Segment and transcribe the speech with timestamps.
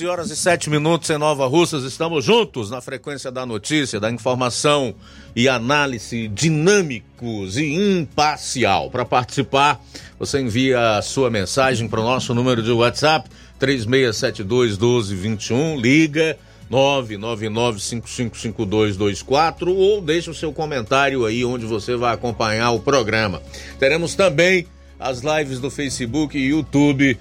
[0.00, 1.84] 12 horas e 7 minutos em Nova Russas.
[1.84, 4.94] Estamos juntos na frequência da notícia, da informação
[5.36, 8.90] e análise dinâmicos e imparcial.
[8.90, 9.78] Para participar,
[10.18, 16.38] você envia a sua mensagem para o nosso número de WhatsApp 3672 1221, liga
[16.70, 23.42] 999555224 ou deixa o seu comentário aí onde você vai acompanhar o programa.
[23.78, 24.66] Teremos também
[24.98, 27.18] as lives do Facebook e YouTube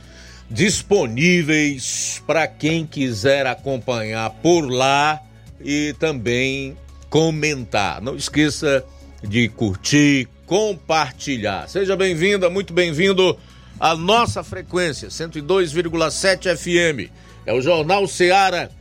[0.50, 5.22] disponíveis para quem quiser acompanhar por lá
[5.64, 6.76] e também
[7.10, 8.02] comentar.
[8.02, 8.84] Não esqueça
[9.22, 11.68] de curtir, compartilhar.
[11.68, 13.38] Seja bem-vinda, muito bem-vindo
[13.80, 17.12] à nossa frequência 102,7 FM.
[17.46, 18.72] É o Jornal Seara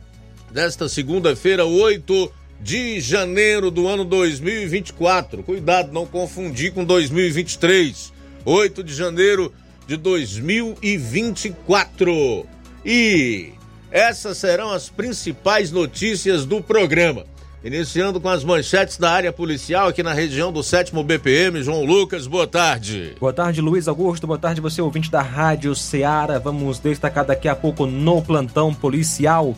[0.51, 5.43] desta segunda-feira, 8 de janeiro do ano 2024.
[5.43, 8.11] Cuidado, não confundir com 2023.
[8.43, 9.53] 8 de janeiro
[9.97, 12.45] 2024.
[12.85, 13.53] E
[13.91, 17.25] essas serão as principais notícias do programa.
[17.61, 21.61] Iniciando com as manchetes da área policial aqui na região do 7 BPM.
[21.61, 23.15] João Lucas, boa tarde.
[23.19, 24.25] Boa tarde, Luiz Augusto.
[24.25, 26.39] Boa tarde, você ouvinte da Rádio Ceará.
[26.39, 29.57] Vamos destacar daqui a pouco no plantão policial.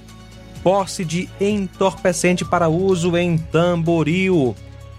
[0.63, 4.55] Posse de entorpecente para uso em Tamboril.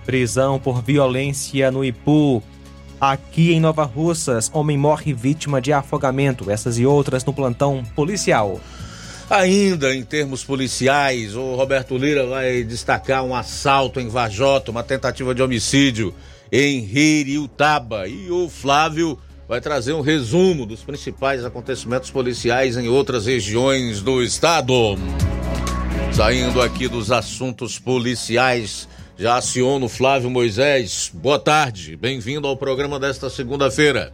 [0.07, 2.41] Prisão por violência no Ipu.
[3.03, 6.49] Aqui em Nova Russas, homem morre vítima de afogamento.
[6.49, 8.61] Essas e outras no plantão policial.
[9.29, 15.35] Ainda em termos policiais, o Roberto Lira vai destacar um assalto em Vajota, uma tentativa
[15.35, 16.15] de homicídio
[16.53, 18.07] em Ririutaba.
[18.07, 24.23] E o Flávio vai trazer um resumo dos principais acontecimentos policiais em outras regiões do
[24.23, 24.97] estado.
[26.13, 28.87] Saindo aqui dos assuntos policiais,
[29.23, 31.09] já aciono Flávio Moisés.
[31.15, 34.13] Boa tarde, bem-vindo ao programa desta segunda-feira.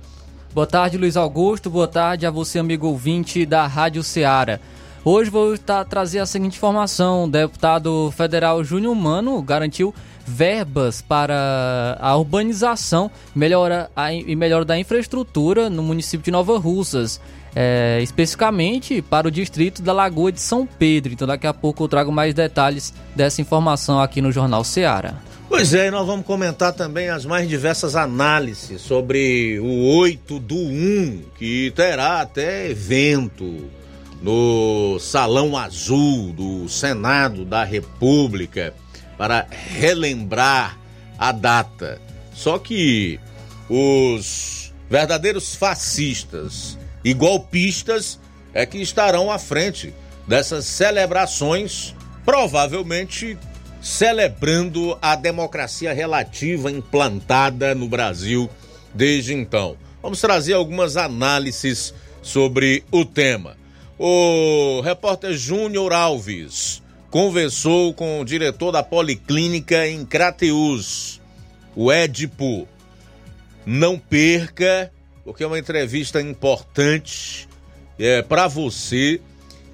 [0.52, 1.70] Boa tarde, Luiz Augusto.
[1.70, 4.60] Boa tarde a você, amigo ouvinte da Rádio Ceará.
[5.02, 9.94] Hoje vou tá, trazer a seguinte informação: o deputado federal Júnior Mano garantiu
[10.26, 17.18] verbas para a urbanização melhora a, e melhora da infraestrutura no município de Nova Russas
[17.60, 21.12] é, especificamente para o distrito da Lagoa de São Pedro.
[21.12, 25.16] Então daqui a pouco eu trago mais detalhes dessa informação aqui no Jornal Seara.
[25.48, 30.54] Pois é, e nós vamos comentar também as mais diversas análises sobre o 8 do
[30.54, 33.68] 1, que terá até evento
[34.22, 38.72] no Salão Azul do Senado da República
[39.16, 40.78] para relembrar
[41.18, 42.00] a data.
[42.32, 43.18] Só que
[43.68, 46.77] os verdadeiros fascistas
[47.08, 48.20] e golpistas
[48.52, 49.94] é que estarão à frente
[50.26, 53.38] dessas celebrações, provavelmente
[53.80, 58.50] celebrando a democracia relativa implantada no Brasil
[58.92, 59.74] desde então.
[60.02, 63.56] Vamos trazer algumas análises sobre o tema.
[63.98, 71.22] O repórter Júnior Alves conversou com o diretor da Policlínica em Crateus,
[71.74, 72.68] o Édipo.
[73.64, 74.92] Não perca
[75.28, 77.46] porque é uma entrevista importante
[77.98, 79.20] é, para você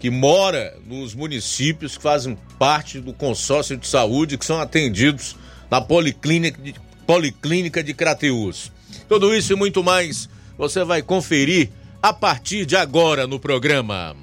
[0.00, 5.36] que mora nos municípios que fazem parte do consórcio de saúde que são atendidos
[5.70, 6.74] na Policlínica de,
[7.06, 8.72] Policlínica de Crateus.
[9.08, 10.28] Tudo isso e muito mais
[10.58, 11.70] você vai conferir
[12.02, 14.16] a partir de agora no programa.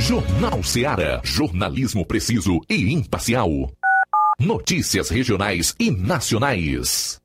[0.00, 1.20] Jornal Seara.
[1.22, 3.70] Jornalismo preciso e imparcial.
[4.40, 7.24] Notícias regionais e nacionais.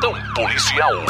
[0.00, 1.04] policial.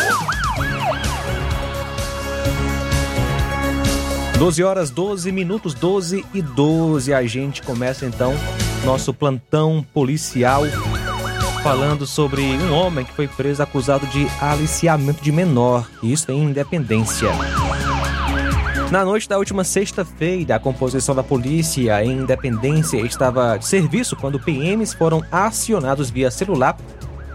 [4.36, 7.14] 12 horas 12 minutos, 12 e 12.
[7.14, 8.34] A gente começa então
[8.84, 10.64] nosso plantão policial
[11.62, 17.28] falando sobre um homem que foi preso acusado de aliciamento de menor, isso em Independência.
[18.90, 24.40] Na noite da última sexta-feira, a composição da polícia em Independência estava de serviço quando
[24.40, 26.76] PMs foram acionados via celular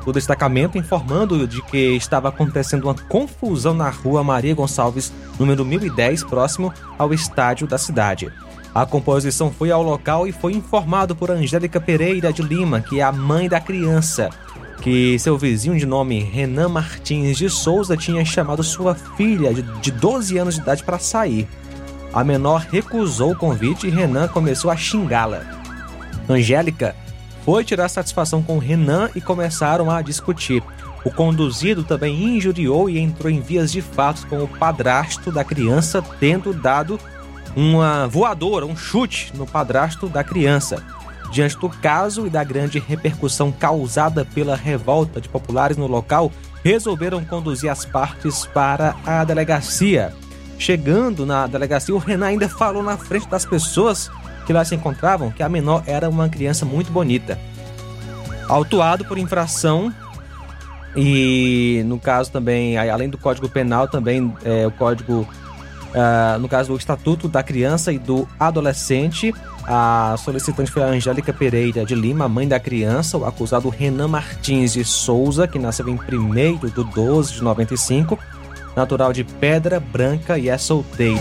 [0.05, 6.23] do destacamento informando de que estava acontecendo uma confusão na rua Maria Gonçalves, número 1010,
[6.23, 8.31] próximo ao estádio da cidade.
[8.73, 13.03] A composição foi ao local e foi informado por Angélica Pereira de Lima, que é
[13.03, 14.29] a mãe da criança,
[14.81, 20.37] que seu vizinho de nome Renan Martins de Souza tinha chamado sua filha de 12
[20.37, 21.47] anos de idade para sair.
[22.13, 25.41] A menor recusou o convite e Renan começou a xingá-la.
[26.29, 26.95] Angélica
[27.45, 30.63] foi tirar satisfação com Renan e começaram a discutir.
[31.05, 36.03] O conduzido também injuriou e entrou em vias de fato com o padrasto da criança,
[36.19, 36.99] tendo dado
[37.55, 40.83] uma voadora, um chute no padrasto da criança.
[41.31, 46.31] Diante do caso e da grande repercussão causada pela revolta de populares no local,
[46.63, 50.11] resolveram conduzir as partes para a delegacia.
[50.57, 54.09] Chegando na delegacia, o Renan ainda falou na frente das pessoas
[54.45, 57.39] que lá se encontravam que a menor era uma criança muito bonita.
[58.47, 59.93] Autuado por infração
[60.95, 66.71] e no caso também, além do Código Penal, também é, o Código, uh, no caso
[66.71, 69.33] do Estatuto da Criança e do Adolescente,
[69.67, 74.73] a solicitante foi a Angélica Pereira de Lima, mãe da criança, o acusado Renan Martins
[74.73, 78.17] de Souza, que nasceu em 1 de 12 de 95,
[78.75, 81.19] natural de Pedra Branca e é solteiro.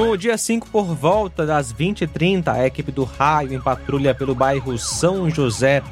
[0.00, 4.78] No dia 5, por volta das 20h30, a equipe do Raio em patrulha pelo bairro
[4.78, 5.82] São José,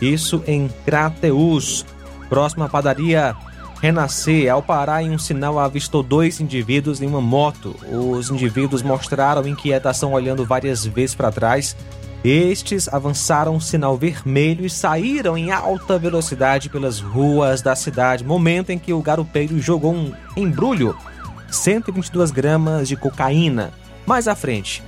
[0.00, 1.84] isso em Crateus,
[2.28, 3.34] próximo à padaria
[3.82, 4.52] Renascer.
[4.52, 7.74] Ao parar em um sinal, avistou dois indivíduos em uma moto.
[7.90, 11.76] Os indivíduos mostraram inquietação olhando várias vezes para trás.
[12.24, 18.70] Estes avançaram o sinal vermelho e saíram em alta velocidade pelas ruas da cidade, momento
[18.70, 20.96] em que o garupeiro jogou um embrulho
[21.50, 23.72] 122 gramas de cocaína
[24.06, 24.82] mais à frente.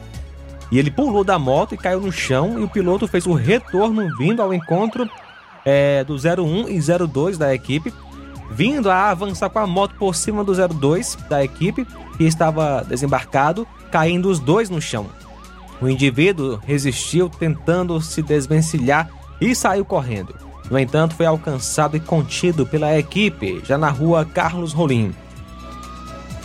[0.71, 4.07] E ele pulou da moto e caiu no chão e o piloto fez o retorno
[4.17, 5.09] vindo ao encontro
[5.65, 7.93] é, do 01 e 02 da equipe,
[8.51, 11.87] vindo a avançar com a moto por cima do 02 da equipe
[12.17, 15.07] que estava desembarcado, caindo os dois no chão.
[15.81, 19.09] O indivíduo resistiu tentando se desvencilhar
[19.41, 20.35] e saiu correndo.
[20.71, 25.15] No entanto, foi alcançado e contido pela equipe já na rua Carlos Rolim.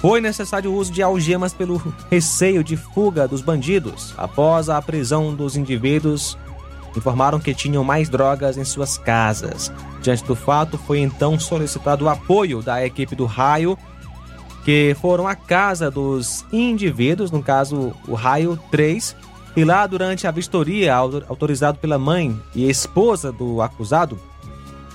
[0.03, 1.81] Foi necessário o uso de algemas pelo
[2.11, 4.13] receio de fuga dos bandidos.
[4.17, 6.37] Após a prisão dos indivíduos,
[6.93, 9.71] informaram que tinham mais drogas em suas casas.
[10.01, 13.77] Diante do fato, foi então solicitado o apoio da equipe do Raio,
[14.65, 19.15] que foram à casa dos indivíduos, no caso o Raio 3,
[19.55, 24.19] e lá durante a vistoria autorizado pela mãe e esposa do acusado,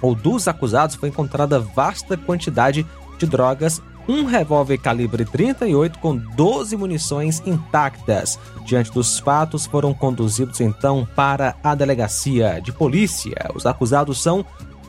[0.03, 2.87] ou dos acusados, foi encontrada vasta quantidade
[3.17, 8.38] de drogas um revólver calibre 38 com 12 munições intactas.
[8.65, 13.50] Diante dos fatos, foram conduzidos então para a delegacia de polícia.
[13.55, 14.45] Os acusados são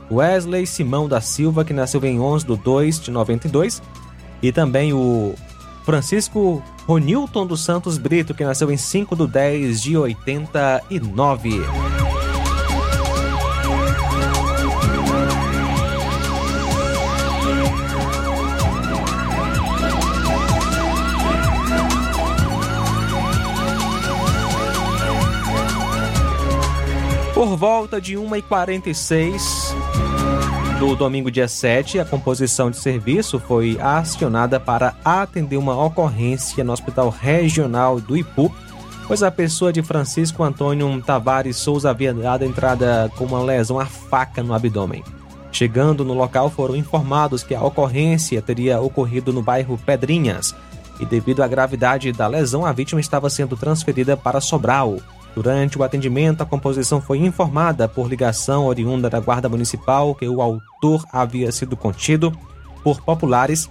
[0.09, 3.81] Wesley Simão da Silva, que nasceu em 11 de 2 de 92,
[4.41, 5.35] e também o
[5.85, 11.61] Francisco Ronilton dos Santos Brito, que nasceu em 5 de 10 de 89.
[27.49, 29.73] Por volta de 1h46
[30.77, 36.71] do domingo dia 7, a composição de serviço foi acionada para atender uma ocorrência no
[36.71, 38.53] Hospital Regional do Ipu,
[39.07, 43.87] pois a pessoa de Francisco Antônio Tavares Souza havia dado entrada com uma lesão à
[43.87, 45.03] faca no abdômen.
[45.51, 50.53] Chegando no local, foram informados que a ocorrência teria ocorrido no bairro Pedrinhas
[50.99, 54.99] e, devido à gravidade da lesão, a vítima estava sendo transferida para Sobral.
[55.35, 60.41] Durante o atendimento, a composição foi informada por ligação oriunda da Guarda Municipal que o
[60.41, 62.33] autor havia sido contido
[62.83, 63.69] por populares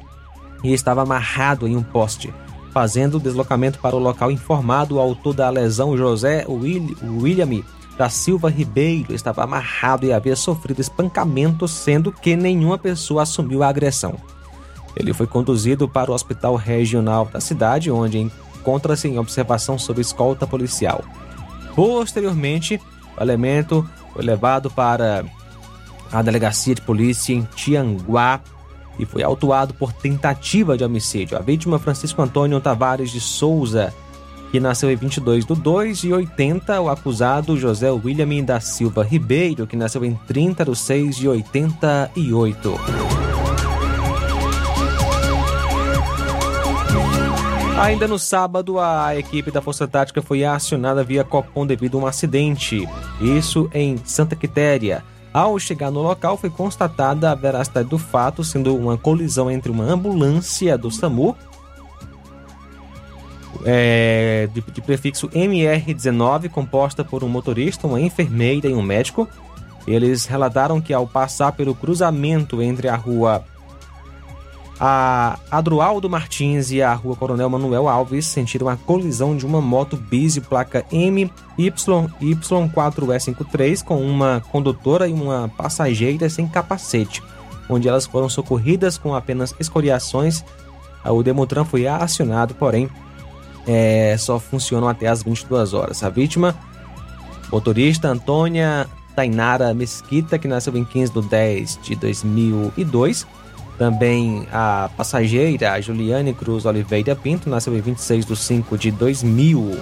[0.63, 2.33] e estava amarrado em um poste.
[2.73, 7.63] Fazendo o deslocamento para o local informado, o autor da lesão, José William
[7.97, 13.69] da Silva Ribeiro, estava amarrado e havia sofrido espancamento, sendo que nenhuma pessoa assumiu a
[13.69, 14.15] agressão.
[14.95, 20.47] Ele foi conduzido para o hospital regional da cidade, onde encontra-se em observação sob escolta
[20.47, 21.03] policial.
[21.75, 22.81] Posteriormente,
[23.17, 25.25] o elemento foi levado para
[26.11, 28.41] a delegacia de polícia em Tianguá
[28.99, 31.39] e foi autuado por tentativa de homicídio.
[31.39, 33.95] A vítima, Francisco Antônio Tavares de Souza,
[34.51, 36.81] que nasceu em 22 de 2 de 80.
[36.81, 43.28] O acusado, José William da Silva Ribeiro, que nasceu em 30 de 6 de 88.
[47.81, 52.07] Ainda no sábado, a equipe da Força Tática foi acionada via Copom devido a um
[52.07, 52.89] acidente.
[53.21, 55.05] Isso em Santa Quitéria.
[55.33, 59.85] Ao chegar no local, foi constatada a veracidade do fato, sendo uma colisão entre uma
[59.85, 61.37] ambulância do SAMU
[63.65, 69.29] é, de, de prefixo MR19, composta por um motorista, uma enfermeira e um médico.
[69.87, 73.45] Eles relataram que ao passar pelo cruzamento entre a rua
[74.81, 79.97] a Adroaldo Martins e a Rua Coronel Manuel Alves sentiram a colisão de uma moto
[79.97, 87.21] bis placa MY4E53 com uma condutora e uma passageira sem capacete,
[87.69, 90.45] onde elas foram socorridas com apenas escoriações.
[91.05, 92.89] O Demutran foi acionado, porém
[93.67, 96.03] é, só funcionam até as 22 horas.
[96.05, 96.55] A vítima,
[97.51, 103.27] motorista Antônia Tainara Mesquita, que nasceu em 15 de 10 de 2002,
[103.79, 109.79] também a passageira Juliane Cruz Oliveira Pinto nasceu em 26 de 5 de 2000.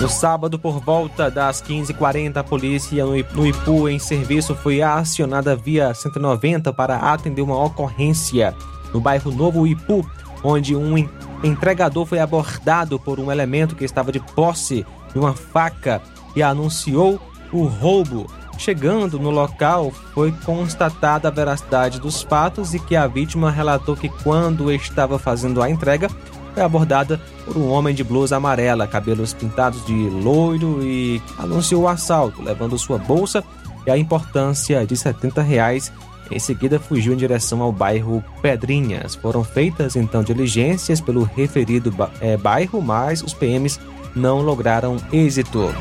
[0.00, 5.92] No sábado, por volta das 15h40, a polícia no Ipu em serviço foi acionada via
[5.92, 8.54] 190 para atender uma ocorrência
[8.94, 10.10] no bairro Novo Ipu,
[10.42, 10.96] onde um
[11.44, 16.00] entregador foi abordado por um elemento que estava de posse de uma faca
[16.34, 17.20] e anunciou
[17.52, 18.26] o roubo.
[18.58, 24.08] Chegando no local, foi constatada a veracidade dos fatos e que a vítima relatou que
[24.08, 26.10] quando estava fazendo a entrega,
[26.52, 31.88] foi abordada por um homem de blusa amarela, cabelos pintados de loiro e anunciou o
[31.88, 33.42] assalto, levando sua bolsa
[33.86, 35.90] e a importância de 70 reais.
[36.30, 39.14] Em seguida, fugiu em direção ao bairro Pedrinhas.
[39.14, 43.80] Foram feitas então diligências pelo referido é, bairro, mas os PMs
[44.14, 45.74] não lograram êxito.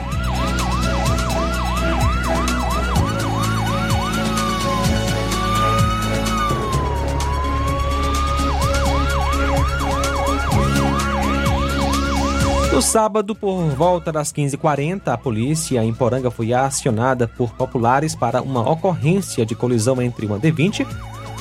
[12.79, 18.41] No sábado, por volta das 15h40, a polícia em Poranga foi acionada por populares para
[18.41, 20.88] uma ocorrência de colisão entre uma D20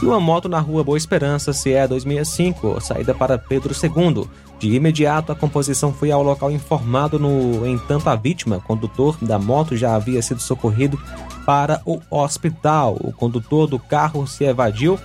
[0.02, 4.28] e uma moto na rua Boa Esperança, CE 265, saída para Pedro II.
[4.58, 9.76] De imediato, a composição foi ao local informado, no entanto, a vítima, condutor da moto,
[9.76, 11.00] já havia sido socorrido
[11.46, 12.96] para o hospital.
[13.00, 14.98] O condutor do carro se evadiu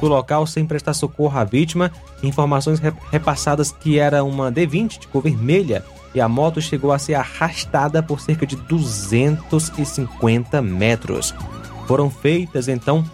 [0.00, 1.92] do local sem prestar socorro à vítima.
[2.22, 7.14] Informações repassadas que era uma D20 de cor vermelha e a moto chegou a ser
[7.14, 11.34] arrastada por cerca de 250 metros.
[11.86, 13.04] Foram feitas então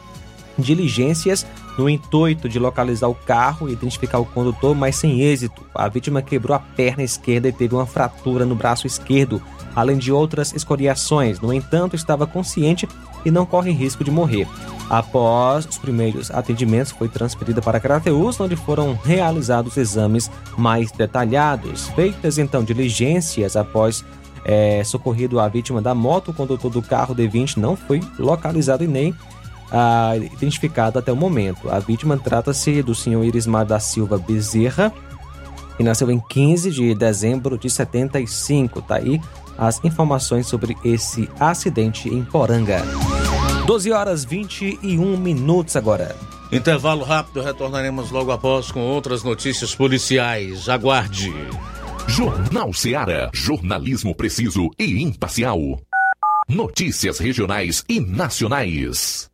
[0.58, 5.62] diligências no intuito de localizar o carro e identificar o condutor, mas sem êxito.
[5.74, 9.42] A vítima quebrou a perna esquerda e teve uma fratura no braço esquerdo,
[9.74, 11.40] além de outras escoriações.
[11.40, 12.88] No entanto, estava consciente
[13.24, 14.46] e não corre risco de morrer.
[14.88, 21.88] Após os primeiros atendimentos, foi transferida para Crateus, onde foram realizados exames mais detalhados.
[21.90, 24.04] Feitas então diligências após
[24.44, 28.86] é, socorrido a vítima da moto, o condutor do carro D20 não foi localizado e
[28.86, 29.14] nem
[29.72, 31.70] ah, identificado até o momento.
[31.70, 34.92] A vítima trata-se do senhor Irismar da Silva Bezerra,
[35.76, 38.82] que nasceu em 15 de dezembro de 75.
[38.82, 39.20] Tá aí
[39.58, 42.82] as informações sobre esse acidente em Poranga.
[43.66, 46.14] 12 horas 21 minutos agora.
[46.52, 50.68] Intervalo rápido, retornaremos logo após com outras notícias policiais.
[50.68, 51.32] Aguarde.
[52.06, 53.30] Jornal Seara.
[53.32, 55.58] Jornalismo preciso e imparcial.
[56.48, 59.33] Notícias regionais e nacionais.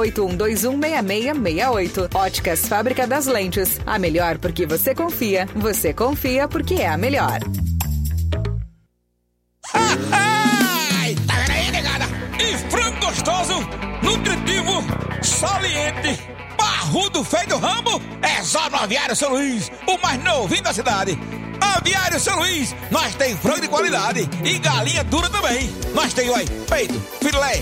[0.09, 2.15] 981216668.
[2.15, 3.79] Óticas Fábrica das Lentes.
[3.85, 5.47] A melhor porque você confia.
[5.55, 7.39] Você confia porque é a melhor.
[9.71, 9.79] Tá
[11.47, 12.05] vendo aí, negada?
[12.39, 13.53] E frango gostoso,
[14.01, 14.83] nutritivo,
[15.21, 16.19] saliente,
[16.57, 21.17] barrudo, feio do rambo, é só no Aviário São Luís, o mais novinho da cidade.
[21.59, 25.69] Aviário São Luís, nós tem frango de qualidade e galinha dura também.
[25.93, 27.61] Nós tem, oi, peito, filé,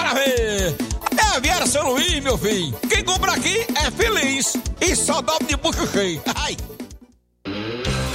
[0.00, 0.76] para ver?
[1.42, 2.74] É a São Luís, meu filho.
[2.88, 4.56] Quem compra aqui é feliz.
[4.80, 6.22] E só dobra de bucho cheio.
[6.34, 6.56] Ai.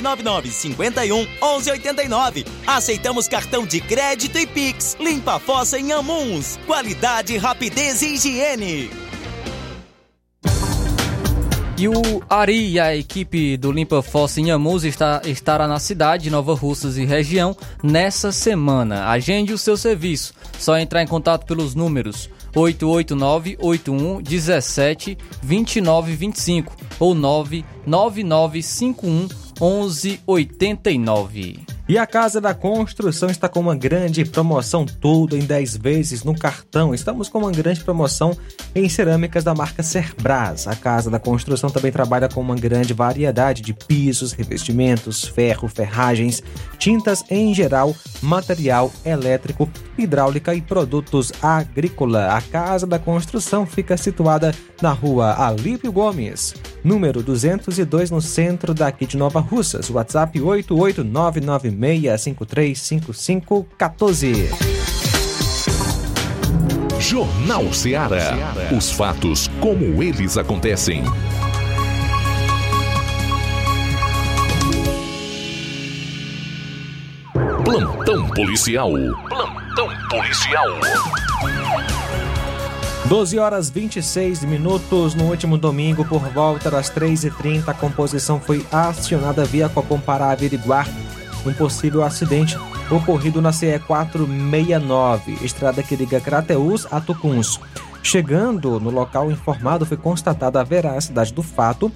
[0.00, 2.44] 999 51 11 89.
[2.66, 4.96] Aceitamos cartão de crédito e Pix.
[5.00, 6.58] Limpa a fossa em Amuns.
[6.66, 8.90] Qualidade, rapidez e higiene.
[11.80, 16.24] E o Ari e a equipe do Limpa Fossa em Amus está, estará na cidade
[16.24, 19.08] de Nova Russas e região nessa semana.
[19.08, 20.34] Agende o seu serviço.
[20.58, 29.28] Só entrar em contato pelos números 889-81 17 29 25 ou 99951
[29.60, 31.66] 1189.
[31.90, 36.38] E a Casa da Construção está com uma grande promoção tudo em 10 vezes no
[36.38, 36.94] cartão.
[36.94, 38.38] Estamos com uma grande promoção
[38.76, 40.68] em cerâmicas da marca Cerbras.
[40.68, 46.40] A Casa da Construção também trabalha com uma grande variedade de pisos, revestimentos, ferro, ferragens,
[46.78, 52.36] tintas em geral, material elétrico, hidráulica e produtos agrícola.
[52.36, 59.06] A Casa da Construção fica situada na rua Alípio Gomes, número 202, no centro daqui
[59.06, 59.90] de Nova Russas.
[59.90, 60.38] WhatsApp
[61.80, 64.50] 88996535514.
[67.00, 68.36] Jornal Ceará.
[68.76, 71.02] Os fatos como eles acontecem.
[77.64, 78.90] Plantão policial.
[79.28, 80.66] Plantão policial.
[83.06, 89.44] 12 horas 26 minutos no último domingo, por volta das 3h30, a composição foi acionada
[89.44, 90.86] via Copom para averiguar
[91.46, 92.58] um possível acidente
[92.90, 97.60] ocorrido na CE 469, estrada que liga Crateús a Tucuns.
[98.02, 101.92] Chegando no local informado, foi constatada a veracidade do fato.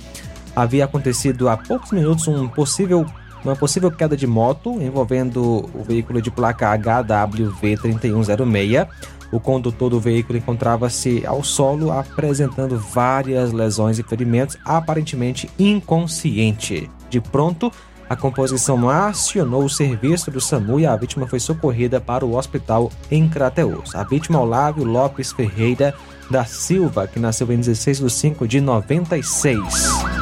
[0.54, 3.04] Havia acontecido há poucos minutos um possível,
[3.44, 8.87] uma possível queda de moto envolvendo o veículo de placa HWV 3106.
[9.33, 16.88] O condutor do veículo encontrava-se ao solo apresentando várias lesões e ferimentos, aparentemente inconsciente.
[17.11, 17.72] De pronto,
[18.08, 22.90] a composição acionou o serviço do SAMU e a vítima foi socorrida para o hospital
[23.10, 23.94] em Crateus.
[23.94, 25.94] A vítima é Olávio Lopes Ferreira
[26.30, 30.13] da Silva, que nasceu em 16 de 5 de 96.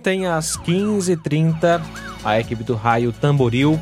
[0.00, 1.78] Ontem, às 15h30,
[2.24, 3.78] a equipe do Raio Tamboril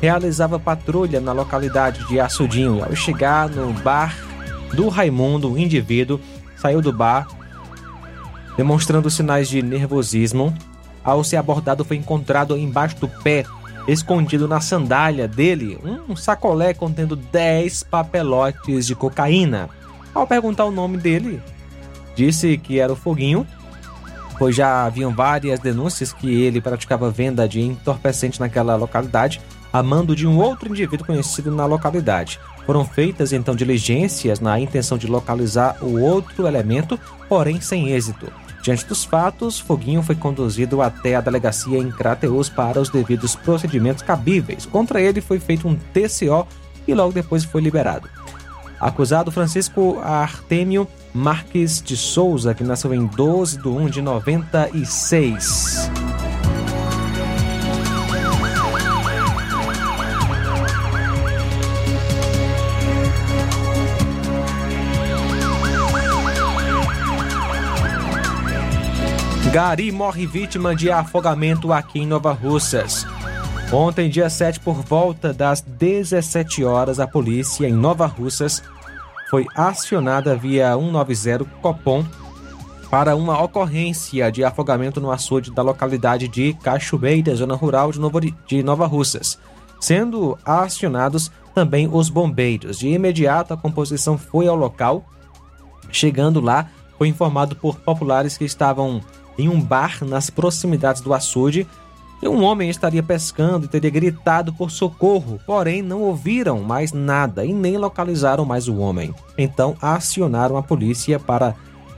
[0.00, 2.84] realizava patrulha na localidade de Açudinho.
[2.84, 4.16] Ao chegar no bar
[4.72, 6.20] do Raimundo, o indivíduo
[6.56, 7.26] saiu do bar
[8.56, 10.54] demonstrando sinais de nervosismo.
[11.02, 13.44] Ao ser abordado, foi encontrado embaixo do pé,
[13.88, 15.76] escondido na sandália dele,
[16.08, 19.68] um sacolé contendo 10 papelotes de cocaína.
[20.14, 21.42] Ao perguntar o nome dele,
[22.14, 23.44] disse que era o Foguinho
[24.42, 29.40] pois já haviam várias denúncias que ele praticava venda de entorpecente naquela localidade,
[29.72, 32.40] a mando de um outro indivíduo conhecido na localidade.
[32.66, 38.32] Foram feitas então diligências na intenção de localizar o outro elemento, porém sem êxito.
[38.64, 44.02] Diante dos fatos, Foguinho foi conduzido até a delegacia em Crateus para os devidos procedimentos
[44.02, 44.66] cabíveis.
[44.66, 46.48] Contra ele foi feito um TCO
[46.84, 48.08] e logo depois foi liberado.
[48.82, 55.88] Acusado Francisco Artêmio Marques de Souza, que nasceu em 12 de 1 de 96.
[69.52, 73.06] Gari morre vítima de afogamento aqui em Nova Russas.
[73.72, 78.62] Ontem, dia 7, por volta das 17 horas, a polícia em Nova Russas
[79.30, 82.04] foi acionada via 190 Copom
[82.90, 88.20] para uma ocorrência de afogamento no açude da localidade de Cachoeira, zona rural de, Novo,
[88.20, 89.38] de Nova Russas,
[89.80, 92.78] sendo acionados também os bombeiros.
[92.78, 95.02] De imediato, a composição foi ao local.
[95.90, 99.00] Chegando lá, foi informado por populares que estavam
[99.38, 101.66] em um bar nas proximidades do açude
[102.28, 107.52] um homem estaria pescando e teria gritado por socorro, porém não ouviram mais nada e
[107.52, 109.12] nem localizaram mais o homem.
[109.36, 111.54] Então acionaram a polícia para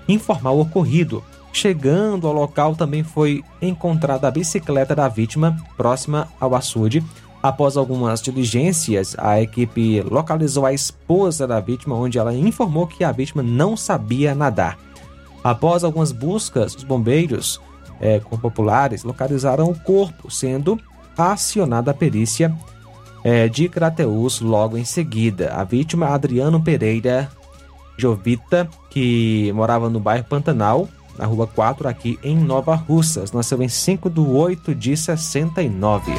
[0.08, 1.22] informar o ocorrido.
[1.52, 7.04] Chegando ao local, também foi encontrada a bicicleta da vítima próxima ao açude.
[7.42, 13.12] Após algumas diligências, a equipe localizou a esposa da vítima, onde ela informou que a
[13.12, 14.78] vítima não sabia nadar.
[15.44, 17.60] Após algumas buscas, os bombeiros
[18.00, 20.78] é, populares localizaram o corpo, sendo
[21.16, 22.54] acionada a perícia
[23.22, 25.52] é, de Crateus logo em seguida.
[25.54, 27.30] A vítima, Adriano Pereira
[27.96, 33.32] Jovita, que morava no bairro Pantanal, na rua 4, aqui em Nova Russas.
[33.32, 36.12] Nasceu em 5 de 8 de 69.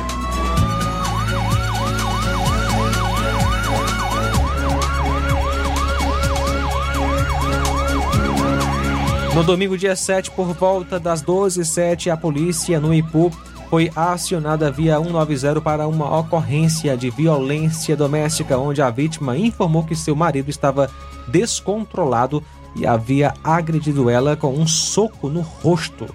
[9.35, 13.29] No domingo, dia 7, por volta das 12h07, a polícia no Ipu
[13.69, 19.93] foi acionada via 190 para uma ocorrência de violência doméstica, onde a vítima informou que
[19.93, 20.89] seu marido estava
[21.27, 22.41] descontrolado
[22.77, 26.07] e havia agredido ela com um soco no rosto.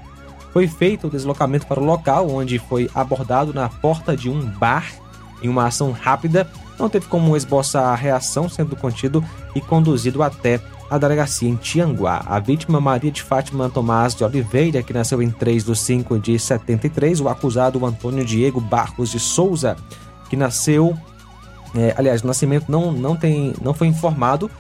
[0.51, 4.91] Foi feito o deslocamento para o local, onde foi abordado na porta de um bar
[5.43, 6.51] em uma ação rápida.
[6.79, 9.23] Não teve como esboçar a reação, sendo contido
[9.55, 10.59] e conduzido até
[10.91, 12.23] a delegacia em Tianguá.
[12.27, 16.39] A vítima Maria de Fátima Tomás de Oliveira, que nasceu em 3 de 5 de
[16.39, 17.21] 73.
[17.21, 19.77] O acusado Antônio Diego Barros de Souza,
[20.29, 20.99] que nasceu.
[21.75, 24.51] É, aliás, o nascimento não, não, tem, não foi informado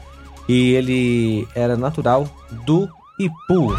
[0.49, 2.29] e ele era natural
[2.65, 2.89] do
[3.19, 3.75] Ipu.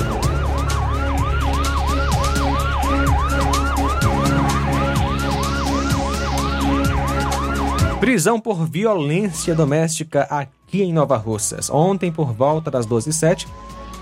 [8.02, 11.70] Prisão por violência doméstica aqui em Nova Russas.
[11.70, 13.48] Ontem, por volta das 12h07,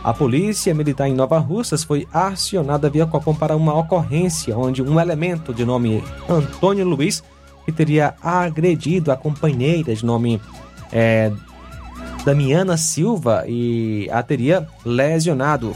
[0.03, 4.99] a polícia militar em Nova Russas foi acionada via Copom para uma ocorrência onde um
[4.99, 7.23] elemento de nome Antônio Luiz,
[7.65, 10.41] que teria agredido a companheira de nome
[10.91, 11.31] é,
[12.23, 15.75] Damiana Silva e a teria lesionado.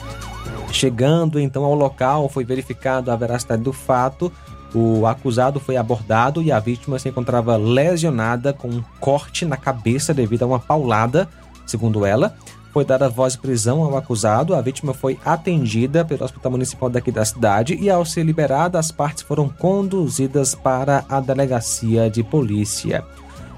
[0.71, 4.31] Chegando então ao local, foi verificado a veracidade do fato.
[4.73, 10.13] O acusado foi abordado e a vítima se encontrava lesionada com um corte na cabeça
[10.13, 11.29] devido a uma paulada,
[11.65, 12.35] segundo ela.
[12.71, 14.55] Foi dada voz de prisão ao acusado.
[14.55, 18.91] A vítima foi atendida pelo Hospital Municipal daqui da cidade e, ao ser liberada, as
[18.91, 23.05] partes foram conduzidas para a delegacia de polícia,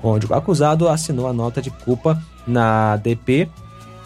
[0.04, 3.50] onde o acusado assinou a nota de culpa na DP,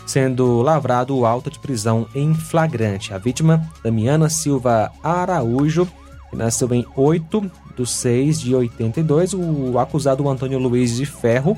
[0.06, 3.12] sendo lavrado o auto de prisão em flagrante.
[3.12, 5.88] A vítima, Damiana Silva Araújo,
[6.34, 9.34] nasceu em 8 de 6 de 82.
[9.34, 11.58] O acusado, Antônio Luiz de Ferro,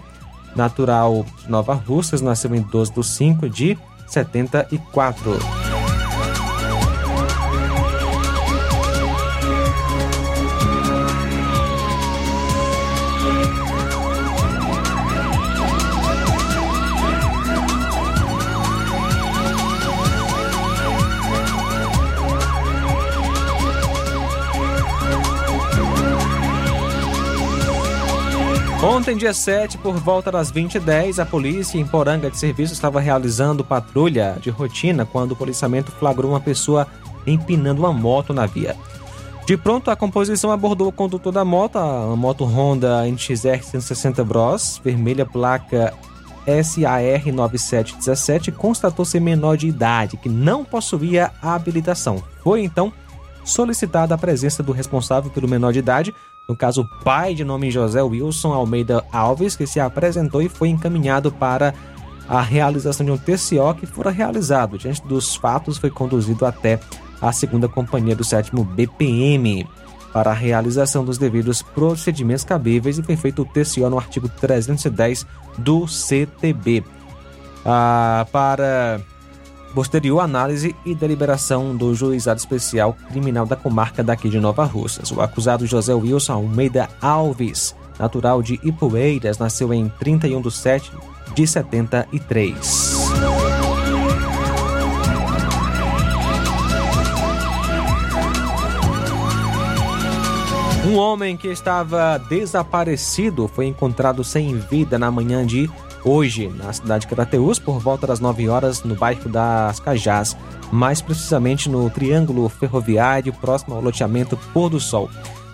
[0.56, 5.81] natural de Nova Russas, nasceu em 12 de 5 de 74.
[28.84, 33.64] Ontem, dia 7, por volta das 20h10, a polícia em Poranga de Serviço estava realizando
[33.64, 36.88] patrulha de rotina quando o policiamento flagrou uma pessoa
[37.28, 38.76] empinando uma moto na via.
[39.46, 44.82] De pronto, a composição abordou o condutor da moto, a moto Honda NXR 160 Bros,
[44.84, 45.94] vermelha placa
[46.48, 52.24] SAR 9717, e constatou ser menor de idade, que não possuía habilitação.
[52.44, 52.92] Foi então
[53.44, 56.16] solicitada a presença do responsável pelo menor de idade,
[56.48, 60.70] no caso, o pai de nome José Wilson Almeida Alves, que se apresentou e foi
[60.70, 61.74] encaminhado para
[62.28, 64.78] a realização de um TCO que fora realizado.
[64.78, 66.80] Diante dos fatos, foi conduzido até
[67.22, 69.68] a segunda companhia do sétimo BPM
[70.12, 75.26] para a realização dos devidos procedimentos cabíveis e foi feito o TCO no artigo 310
[75.58, 76.84] do CTB.
[77.66, 79.00] Ah, para
[79.74, 85.12] posterior análise e deliberação do Juizado Especial Criminal da Comarca daqui de Nova Russas.
[85.12, 90.92] O acusado José Wilson Almeida Alves, natural de Ipueiras, nasceu em 31 de 7
[91.36, 93.12] de 73.
[100.92, 105.70] Um homem que estava desaparecido foi encontrado sem vida na manhã de
[106.04, 110.36] hoje na cidade de Crateús, por volta das 9 horas, no bairro das Cajás,
[110.72, 115.10] mais precisamente no Triângulo Ferroviário, próximo ao loteamento Pôr do Sol.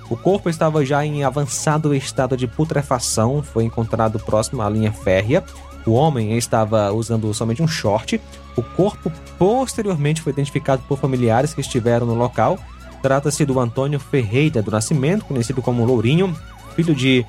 [0.10, 5.44] O corpo estava já em avançado estado de putrefação, foi encontrado próximo à linha férrea.
[5.86, 8.20] O homem estava usando somente um short.
[8.56, 12.58] O corpo posteriormente foi identificado por familiares que estiveram no local.
[13.02, 16.36] Trata-se do Antônio Ferreira do Nascimento, conhecido como Lourinho,
[16.76, 17.26] filho de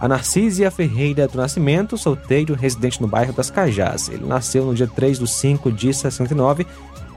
[0.00, 4.08] a Narcísia Ferreira do Nascimento, solteiro, residente no bairro das Cajás.
[4.08, 6.66] Ele nasceu no dia 3 de 5 de 69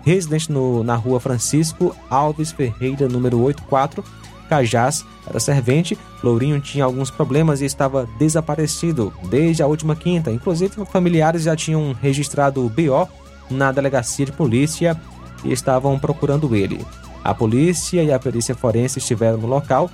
[0.03, 4.03] residente no, na rua Francisco Alves Ferreira, número 84,
[4.49, 5.97] Cajás, era servente.
[6.23, 10.31] Lourinho tinha alguns problemas e estava desaparecido desde a última quinta.
[10.31, 13.07] Inclusive, familiares já tinham registrado o BO
[13.49, 14.99] na delegacia de polícia
[15.43, 16.85] e estavam procurando ele.
[17.23, 19.89] A polícia e a perícia forense estiveram no local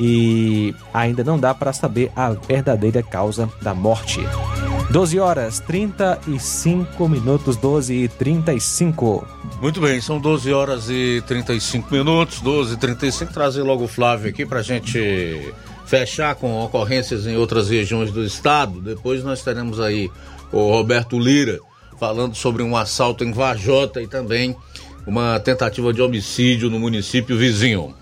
[0.00, 4.20] e ainda não dá para saber a verdadeira causa da morte.
[4.90, 9.28] 12 horas 35 minutos, 12 e 35.
[9.60, 13.32] Muito bem, são 12 horas e 35 minutos, 12 e 35.
[13.32, 15.52] Trazer logo o Flávio aqui para gente
[15.84, 18.80] fechar com ocorrências em outras regiões do estado.
[18.80, 20.10] Depois nós teremos aí
[20.50, 21.60] o Roberto Lira
[21.98, 24.56] falando sobre um assalto em Vajota e também
[25.06, 27.94] uma tentativa de homicídio no município vizinho.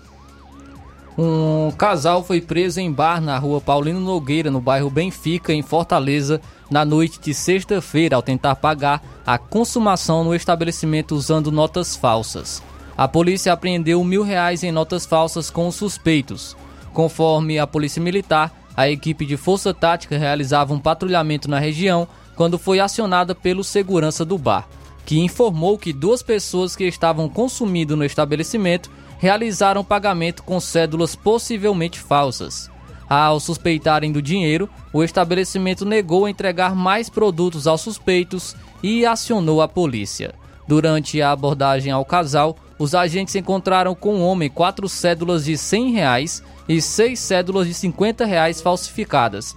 [1.21, 6.39] Um casal foi preso em bar na rua Paulino Nogueira, no bairro Benfica, em Fortaleza,
[6.71, 12.63] na noite de sexta-feira, ao tentar pagar a consumação no estabelecimento usando notas falsas.
[12.95, 16.55] A polícia apreendeu mil reais em notas falsas com os suspeitos.
[16.93, 22.57] Conforme a polícia militar, a equipe de força tática realizava um patrulhamento na região quando
[22.57, 24.69] foi acionada pelo segurança do bar,
[25.05, 31.99] que informou que duas pessoas que estavam consumindo no estabelecimento realizaram pagamento com cédulas possivelmente
[31.99, 32.71] falsas.
[33.07, 39.67] Ao suspeitarem do dinheiro, o estabelecimento negou entregar mais produtos aos suspeitos e acionou a
[39.67, 40.33] polícia.
[40.67, 45.91] Durante a abordagem ao casal, os agentes encontraram com o homem quatro cédulas de 100
[45.91, 49.55] reais e seis cédulas de 50 reais falsificadas,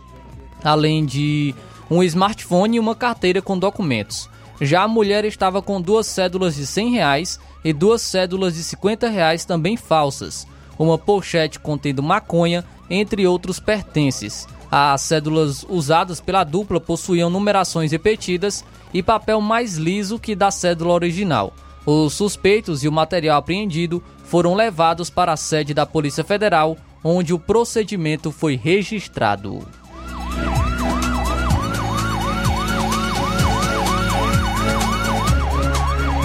[0.65, 1.55] além de
[1.91, 4.29] um smartphone e uma carteira com documentos.
[4.61, 9.09] Já a mulher estava com duas cédulas de 100 reais e duas cédulas de 50
[9.09, 10.47] reais também falsas,
[10.79, 14.47] uma pochete contendo maconha, entre outros pertences.
[14.71, 20.95] As cédulas usadas pela dupla possuíam numerações repetidas e papel mais liso que da cédula
[20.95, 21.53] original.
[21.85, 27.35] Os suspeitos e o material apreendido foram levados para a sede da Polícia Federal, onde
[27.35, 29.67] o procedimento foi registrado.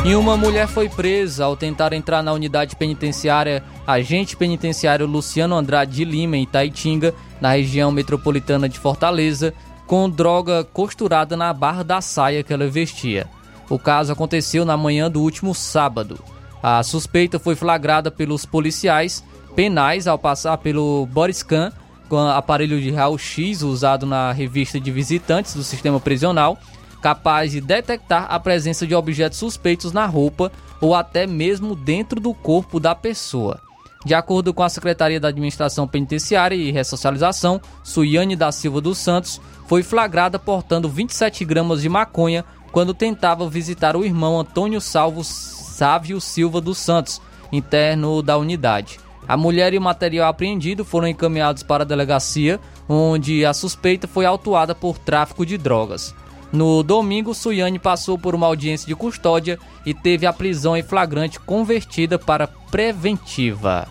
[0.08, 5.98] E uma mulher foi presa ao tentar entrar na unidade penitenciária agente penitenciário Luciano Andrade
[5.98, 9.54] de Lima, em Itaitinga, na região metropolitana de Fortaleza,
[9.86, 13.28] com droga costurada na barra da saia que ela vestia.
[13.70, 16.17] O caso aconteceu na manhã do último sábado.
[16.63, 19.22] A suspeita foi flagrada pelos policiais
[19.58, 21.70] penais ao passar pelo Boriscan,
[22.08, 26.58] com aparelho de raio-x usado na revista de visitantes do sistema prisional,
[27.02, 32.34] capaz de detectar a presença de objetos suspeitos na roupa ou até mesmo dentro do
[32.34, 33.60] corpo da pessoa.
[34.06, 39.42] De acordo com a Secretaria da Administração Penitenciária e Ressocialização, Suiane da Silva dos Santos
[39.68, 46.22] foi flagrada portando 27 gramas de maconha quando tentava visitar o irmão Antônio Salvo Sávio
[46.22, 49.00] Silva dos Santos, interno da unidade.
[49.28, 54.26] A mulher e o material apreendido foram encaminhados para a delegacia, onde a suspeita foi
[54.26, 56.16] autuada por tráfico de drogas.
[56.52, 61.40] No domingo, Suiane passou por uma audiência de custódia e teve a prisão em flagrante
[61.40, 63.88] convertida para preventiva.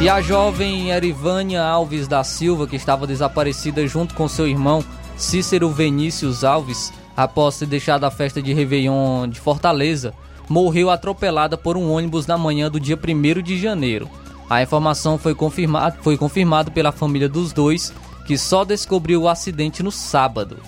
[0.00, 4.84] E a jovem Erivânia Alves da Silva, que estava desaparecida junto com seu irmão
[5.16, 10.12] Cícero Vinícius Alves, após ter deixado a festa de Réveillon de Fortaleza,
[10.48, 14.10] morreu atropelada por um ônibus na manhã do dia 1 de janeiro.
[14.48, 17.92] A informação foi confirmada foi confirmado pela família dos dois,
[18.26, 20.58] que só descobriu o acidente no sábado.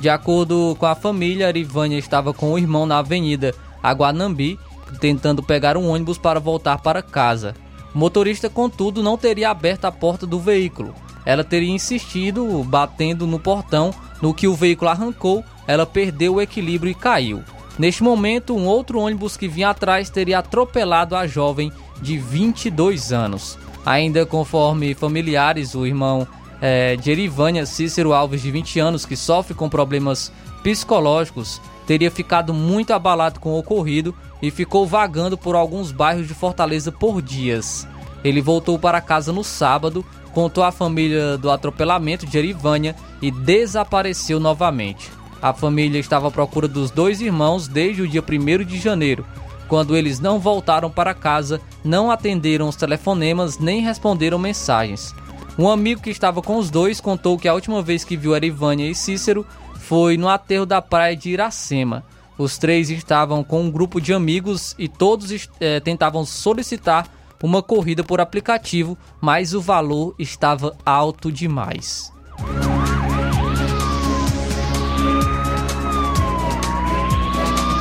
[0.00, 4.58] De acordo com a família, Arivânia estava com o irmão na avenida Aguanambi,
[5.00, 7.54] tentando pegar um ônibus para voltar para casa.
[7.94, 10.94] O motorista, contudo, não teria aberto a porta do veículo.
[11.24, 16.90] Ela teria insistido, batendo no portão, no que o veículo arrancou, ela perdeu o equilíbrio
[16.90, 17.42] e caiu.
[17.78, 23.58] Neste momento, um outro ônibus que vinha atrás teria atropelado a jovem de 22 anos.
[23.86, 26.26] Ainda conforme familiares, o irmão
[26.60, 30.30] é, de Erivânia, Cícero Alves, de 20 anos, que sofre com problemas
[30.62, 36.34] psicológicos, teria ficado muito abalado com o ocorrido e ficou vagando por alguns bairros de
[36.34, 37.86] Fortaleza por dias.
[38.22, 44.38] Ele voltou para casa no sábado, contou à família do atropelamento de Erivânia e desapareceu
[44.38, 45.10] novamente.
[45.40, 49.26] A família estava à procura dos dois irmãos desde o dia 1 de janeiro,
[49.72, 55.14] quando eles não voltaram para casa, não atenderam os telefonemas nem responderam mensagens.
[55.58, 58.86] Um amigo que estava com os dois contou que a última vez que viu Erivânia
[58.86, 59.46] e Cícero
[59.76, 62.04] foi no aterro da praia de Iracema.
[62.36, 67.08] Os três estavam com um grupo de amigos e todos é, tentavam solicitar
[67.42, 72.12] uma corrida por aplicativo, mas o valor estava alto demais.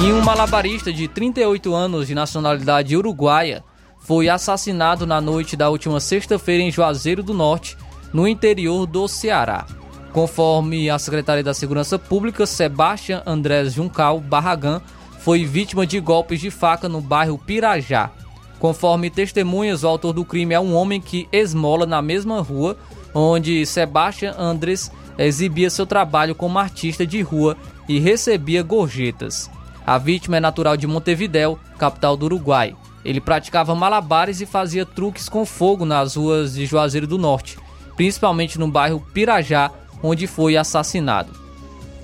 [0.03, 3.63] E um malabarista de 38 anos de nacionalidade uruguaia
[3.99, 7.77] foi assassinado na noite da última sexta-feira em Juazeiro do Norte,
[8.11, 9.63] no interior do Ceará.
[10.11, 14.81] Conforme a Secretaria da Segurança Pública, Sebastião Andrés Juncal Barragan
[15.19, 18.09] foi vítima de golpes de faca no bairro Pirajá.
[18.57, 22.75] Conforme testemunhas, o autor do crime é um homem que esmola na mesma rua
[23.13, 27.55] onde Sebastião Andrés exibia seu trabalho como artista de rua
[27.87, 29.47] e recebia gorjetas.
[29.85, 32.75] A vítima é natural de Montevidéu, capital do Uruguai.
[33.03, 37.57] Ele praticava malabares e fazia truques com fogo nas ruas de Juazeiro do Norte,
[37.95, 39.71] principalmente no bairro Pirajá,
[40.03, 41.31] onde foi assassinado.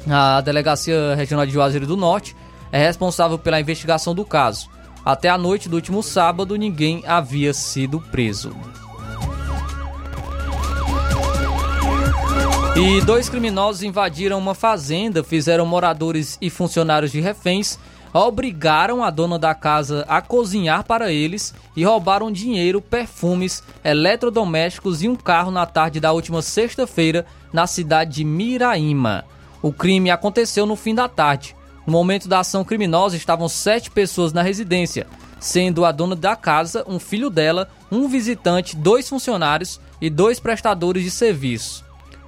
[0.09, 2.36] A Delegacia Regional de Juazeiro do Norte
[2.71, 4.69] é responsável pela investigação do caso.
[5.05, 8.51] Até a noite do último sábado, ninguém havia sido preso.
[12.80, 17.80] E dois criminosos invadiram uma fazenda, fizeram moradores e funcionários de reféns,
[18.13, 25.09] obrigaram a dona da casa a cozinhar para eles e roubaram dinheiro, perfumes, eletrodomésticos e
[25.09, 29.25] um carro na tarde da última sexta-feira na cidade de Miraíma.
[29.59, 31.55] O crime aconteceu no fim da tarde.
[31.84, 35.07] No momento da ação criminosa estavam sete pessoas na residência,
[35.39, 41.03] sendo a dona da casa, um filho dela, um visitante, dois funcionários e dois prestadores
[41.03, 41.86] de serviço.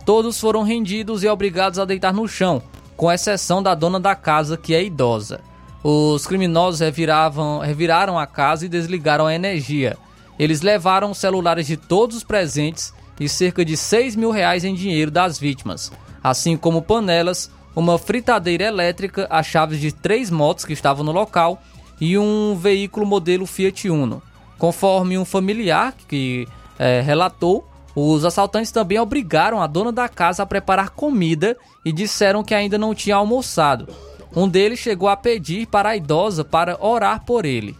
[0.09, 2.63] Todos foram rendidos e obrigados a deitar no chão,
[2.97, 5.39] com exceção da dona da casa, que é idosa.
[5.83, 9.99] Os criminosos reviravam, reviraram a casa e desligaram a energia.
[10.39, 14.73] Eles levaram os celulares de todos os presentes e cerca de 6 mil reais em
[14.73, 15.91] dinheiro das vítimas,
[16.23, 21.61] assim como panelas, uma fritadeira elétrica, as chaves de três motos que estavam no local
[22.01, 24.23] e um veículo modelo Fiat Uno.
[24.57, 26.47] Conforme um familiar que
[26.79, 27.68] é, relatou,
[28.07, 32.77] os assaltantes também obrigaram a dona da casa a preparar comida e disseram que ainda
[32.77, 33.87] não tinha almoçado.
[34.35, 37.75] Um deles chegou a pedir para a idosa para orar por ele.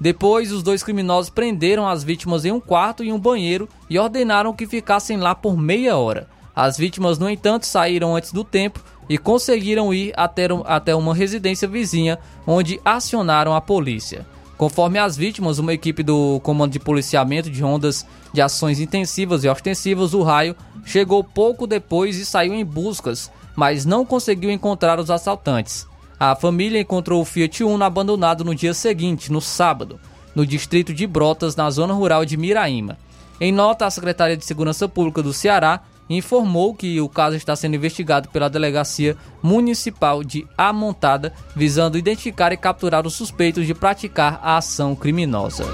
[0.00, 4.52] Depois, os dois criminosos prenderam as vítimas em um quarto e um banheiro e ordenaram
[4.52, 6.28] que ficassem lá por meia hora.
[6.54, 12.18] As vítimas, no entanto, saíram antes do tempo e conseguiram ir até uma residência vizinha,
[12.46, 14.26] onde acionaram a polícia.
[14.64, 19.48] Conforme as vítimas, uma equipe do Comando de Policiamento de Ondas de Ações Intensivas e
[19.50, 20.56] Ostensivas, o Raio,
[20.86, 25.86] chegou pouco depois e saiu em buscas, mas não conseguiu encontrar os assaltantes.
[26.18, 30.00] A família encontrou o Fiat Uno abandonado no dia seguinte, no sábado,
[30.34, 32.96] no distrito de Brotas, na zona rural de Miraíma.
[33.38, 37.76] Em nota, a Secretaria de Segurança Pública do Ceará informou que o caso está sendo
[37.76, 44.56] investigado pela Delegacia Municipal de Amontada, visando identificar e capturar os suspeitos de praticar a
[44.56, 45.64] ação criminosa.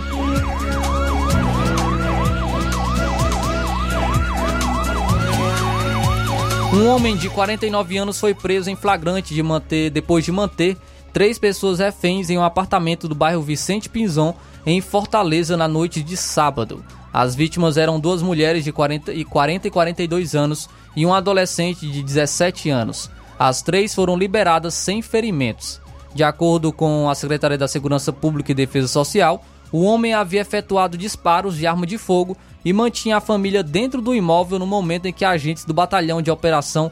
[6.72, 10.76] Um homem de 49 anos foi preso em flagrante de manter, depois de manter
[11.12, 16.16] três pessoas reféns em um apartamento do bairro Vicente Pinzon, em Fortaleza, na noite de
[16.16, 16.85] sábado.
[17.13, 21.87] As vítimas eram duas mulheres de 40 e 40 e 42 anos e um adolescente
[21.87, 23.11] de 17 anos.
[23.39, 25.81] As três foram liberadas sem ferimentos.
[26.15, 30.99] De acordo com a Secretaria da Segurança Pública e Defesa Social, o homem havia efetuado
[30.99, 35.13] disparos de arma de fogo e mantinha a família dentro do imóvel no momento em
[35.13, 36.91] que agentes do Batalhão de Operação,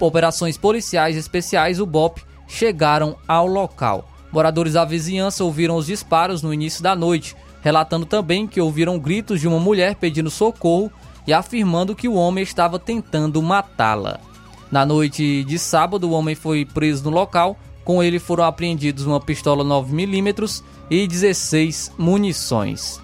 [0.00, 4.08] Operações Policiais Especiais, o BOP, chegaram ao local.
[4.30, 9.40] Moradores da vizinhança ouviram os disparos no início da noite relatando também que ouviram gritos
[9.40, 10.92] de uma mulher pedindo socorro
[11.26, 14.20] e afirmando que o homem estava tentando matá-la.
[14.70, 17.58] Na noite de sábado, o homem foi preso no local.
[17.84, 23.00] Com ele foram apreendidos uma pistola 9mm e 16 munições.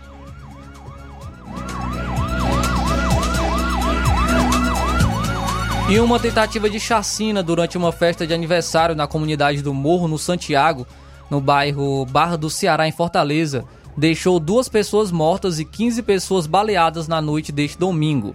[5.89, 10.19] E uma tentativa de chacina durante uma festa de aniversário na comunidade do Morro, no
[10.19, 10.87] Santiago,
[11.31, 13.65] no bairro Barra do Ceará, em Fortaleza,
[13.97, 18.35] deixou duas pessoas mortas e 15 pessoas baleadas na noite deste domingo.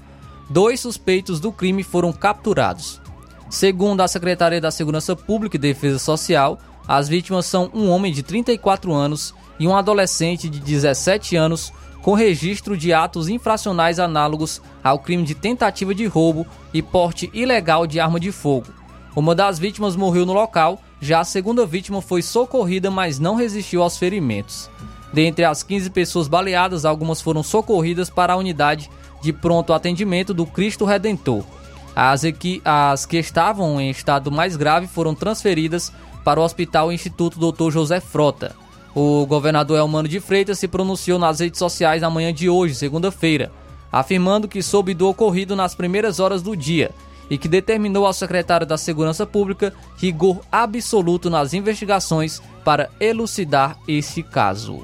[0.50, 3.02] Dois suspeitos do crime foram capturados.
[3.50, 8.24] Segundo a Secretaria da Segurança Pública e Defesa Social, as vítimas são um homem de
[8.24, 15.00] 34 anos e um adolescente de 17 anos com registro de atos infracionais análogos ao
[15.00, 18.68] crime de tentativa de roubo e porte ilegal de arma de fogo.
[19.16, 23.84] Uma das vítimas morreu no local, já a segunda vítima foi socorrida, mas não resistiu
[23.84, 24.70] aos ferimentos.
[25.12, 28.90] Dentre as 15 pessoas baleadas, algumas foram socorridas para a unidade
[29.22, 31.44] de pronto atendimento do Cristo Redentor.
[31.96, 35.92] As, que, as que estavam em estado mais grave foram transferidas
[36.24, 37.72] para o Hospital Instituto Dr.
[37.72, 38.56] José Frota.
[38.96, 43.52] O governador Elmano de Freitas se pronunciou nas redes sociais na manhã de hoje, segunda-feira,
[43.92, 46.92] afirmando que soube do ocorrido nas primeiras horas do dia
[47.30, 54.24] e que determinou ao secretário da Segurança Pública rigor absoluto nas investigações para elucidar este
[54.24, 54.84] caso.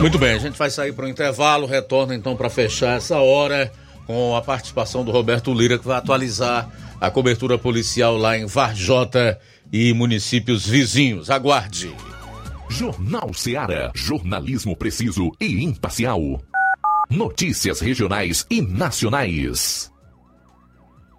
[0.00, 3.72] Muito bem, a gente vai sair para o intervalo, retorna então para fechar essa hora
[4.06, 6.70] com a participação do Roberto Lira, que vai atualizar
[7.00, 9.38] a cobertura policial lá em Varjota
[9.72, 11.30] e municípios vizinhos.
[11.30, 11.94] Aguarde.
[12.68, 13.90] Jornal Seara.
[13.94, 16.40] Jornalismo preciso e imparcial.
[17.10, 19.90] Notícias regionais e nacionais.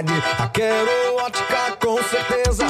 [0.00, 2.66] Qualidade, a Quero Ótica com certeza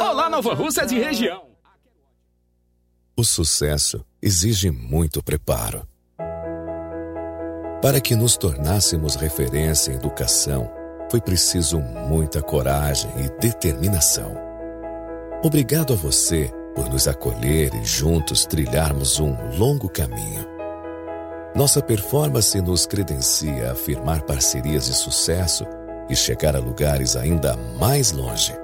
[0.00, 1.44] Olá, Nova Russas e região.
[3.16, 5.86] O sucesso exige muito preparo.
[7.80, 10.70] Para que nos tornássemos referência em educação,
[11.10, 14.34] foi preciso muita coragem e determinação.
[15.42, 20.46] Obrigado a você por nos acolher e juntos trilharmos um longo caminho.
[21.54, 25.64] Nossa performance nos credencia a firmar parcerias de sucesso
[26.08, 28.63] e chegar a lugares ainda mais longe.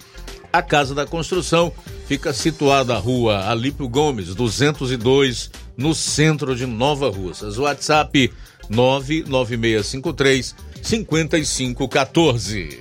[0.52, 1.72] A Casa da Construção
[2.06, 7.56] fica situada na rua Alípio Gomes, 202, no centro de Nova Russas.
[7.56, 8.30] WhatsApp
[8.68, 12.80] 99653 5514.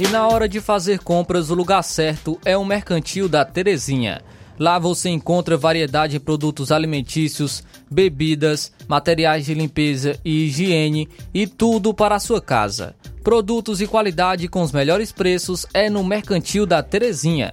[0.00, 4.22] E na hora de fazer compras, o lugar certo é o Mercantil da Terezinha.
[4.58, 11.92] Lá você encontra variedade de produtos alimentícios, bebidas, materiais de limpeza e higiene e tudo
[11.92, 12.96] para a sua casa.
[13.22, 17.52] Produtos e qualidade com os melhores preços é no Mercantil da Terezinha.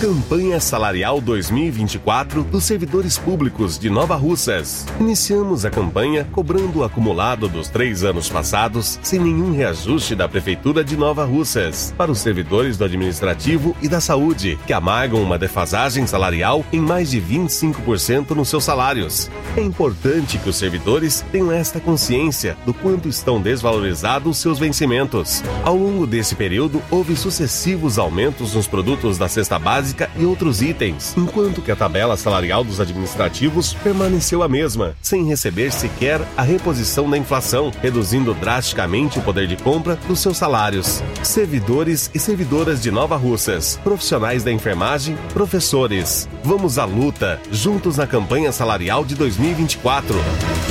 [0.00, 4.86] Campanha Salarial 2024 dos servidores públicos de Nova Russas.
[4.98, 10.82] Iniciamos a campanha cobrando o acumulado dos três anos passados sem nenhum reajuste da Prefeitura
[10.82, 16.06] de Nova Russas para os servidores do Administrativo e da Saúde, que amargam uma defasagem
[16.06, 19.30] salarial em mais de 25% nos seus salários.
[19.54, 25.42] É importante que os servidores tenham esta consciência do quanto estão desvalorizados seus vencimentos.
[25.62, 29.58] Ao longo desse período, houve sucessivos aumentos nos produtos da cesta
[29.90, 35.26] básica e outros itens, enquanto que a tabela salarial dos administrativos permaneceu a mesma, sem
[35.26, 41.02] receber sequer a reposição da inflação, reduzindo drasticamente o poder de compra dos seus salários.
[41.22, 46.28] Servidores e servidoras de Nova Russas, profissionais da enfermagem, professores.
[46.44, 50.16] Vamos à luta, juntos na campanha salarial de 2024.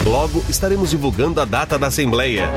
[0.06, 2.50] Logo estaremos divulgando a data da Assembleia.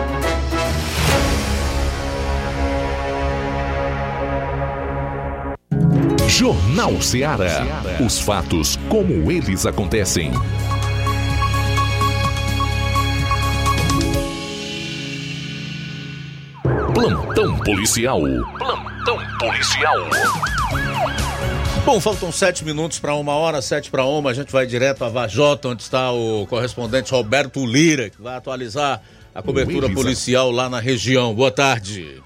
[6.42, 7.64] Jornal Ceará.
[8.04, 10.32] Os fatos como eles acontecem.
[16.92, 18.22] Plantão policial.
[18.58, 19.96] Plantão policial.
[21.84, 24.30] Bom, faltam sete minutos para uma hora, sete para uma.
[24.30, 29.00] A gente vai direto a Vajota, onde está o correspondente Roberto Lira, que vai atualizar
[29.32, 31.32] a cobertura policial lá na região.
[31.32, 32.20] Boa tarde.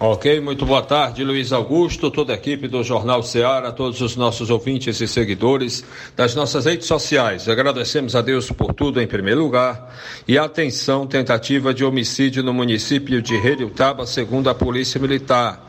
[0.00, 4.48] Ok, muito boa tarde, Luiz Augusto, toda a equipe do Jornal Ceará, todos os nossos
[4.48, 5.84] ouvintes e seguidores
[6.14, 7.48] das nossas redes sociais.
[7.48, 9.92] Agradecemos a Deus por tudo em primeiro lugar.
[10.28, 15.66] E atenção, tentativa de homicídio no município de Reriutaba, segundo a Polícia Militar.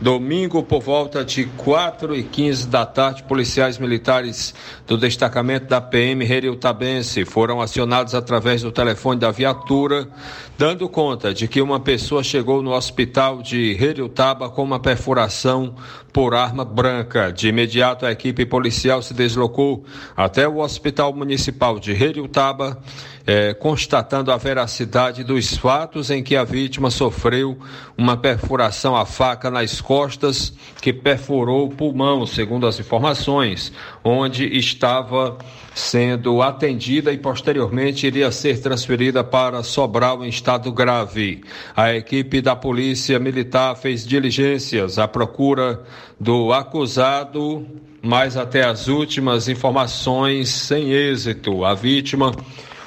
[0.00, 4.54] Domingo, por volta de 4 e 15 da tarde, policiais militares
[4.86, 10.08] do destacamento da PM Reriutabense foram acionados através do telefone da viatura,
[10.56, 15.74] dando conta de que uma pessoa chegou no hospital de Reriutaba com uma perfuração
[16.18, 17.32] por arma branca.
[17.32, 19.84] De imediato, a equipe policial se deslocou
[20.16, 22.82] até o Hospital Municipal de Reriutaba
[23.28, 27.58] é, constatando a veracidade dos fatos em que a vítima sofreu
[27.94, 30.50] uma perfuração à faca nas costas
[30.80, 33.70] que perfurou o pulmão, segundo as informações,
[34.02, 35.36] onde estava
[35.74, 41.42] sendo atendida e posteriormente iria ser transferida para Sobral em estado grave.
[41.76, 45.84] A equipe da Polícia Militar fez diligências à procura
[46.18, 47.64] do acusado,
[48.02, 51.64] mas até as últimas informações sem êxito.
[51.64, 52.32] A vítima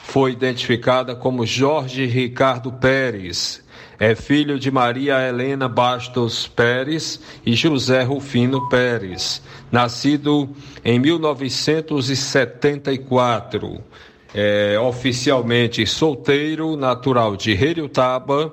[0.04, 3.64] foi identificada como Jorge Ricardo Pérez.
[4.00, 10.50] É filho de Maria Helena Bastos Pérez e José Rufino Pérez, nascido
[10.84, 13.80] em 1974.
[14.34, 18.52] É oficialmente solteiro, natural de Heriutaba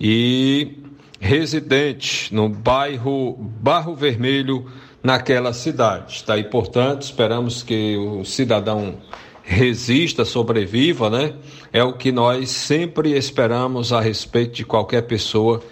[0.00, 0.79] e
[1.20, 4.66] residente no bairro Barro Vermelho,
[5.02, 6.24] naquela cidade.
[6.24, 6.36] Tá?
[6.36, 8.96] E, portanto, esperamos que o cidadão
[9.42, 11.34] resista, sobreviva, né?
[11.72, 15.62] É o que nós sempre esperamos a respeito de qualquer pessoa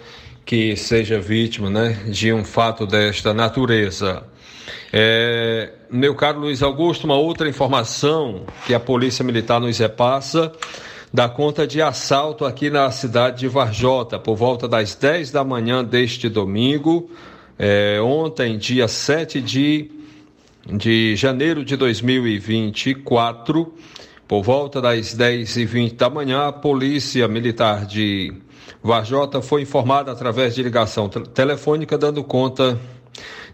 [0.45, 4.23] que seja vítima, né, de um fato desta natureza.
[4.91, 10.51] É, meu caro Luiz Augusto, uma outra informação que a Polícia Militar nos repassa
[11.11, 15.83] dá conta de assalto aqui na cidade de Varjota, por volta das 10 da manhã
[15.83, 17.09] deste domingo,
[17.57, 19.99] é, ontem, dia 7 de
[20.65, 23.73] de janeiro de 2024,
[24.27, 28.33] por volta das 10h20 da manhã, a Polícia Militar de
[28.83, 32.79] Varjota foi informada através de ligação telefônica, dando conta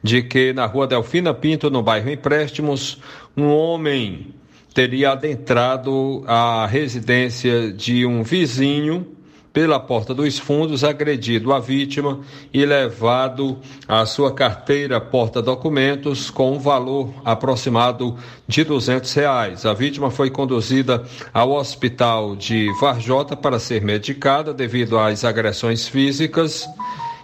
[0.03, 2.99] de que na rua Delfina Pinto, no bairro Empréstimos,
[3.35, 4.33] um homem
[4.75, 9.07] teria adentrado a residência de um vizinho
[9.53, 12.19] pela porta dos fundos, agredido a vítima
[12.53, 13.57] e levado
[13.87, 19.65] a sua carteira porta-documentos com um valor aproximado de 200 reais.
[19.65, 26.67] A vítima foi conduzida ao hospital de Varjota para ser medicada devido às agressões físicas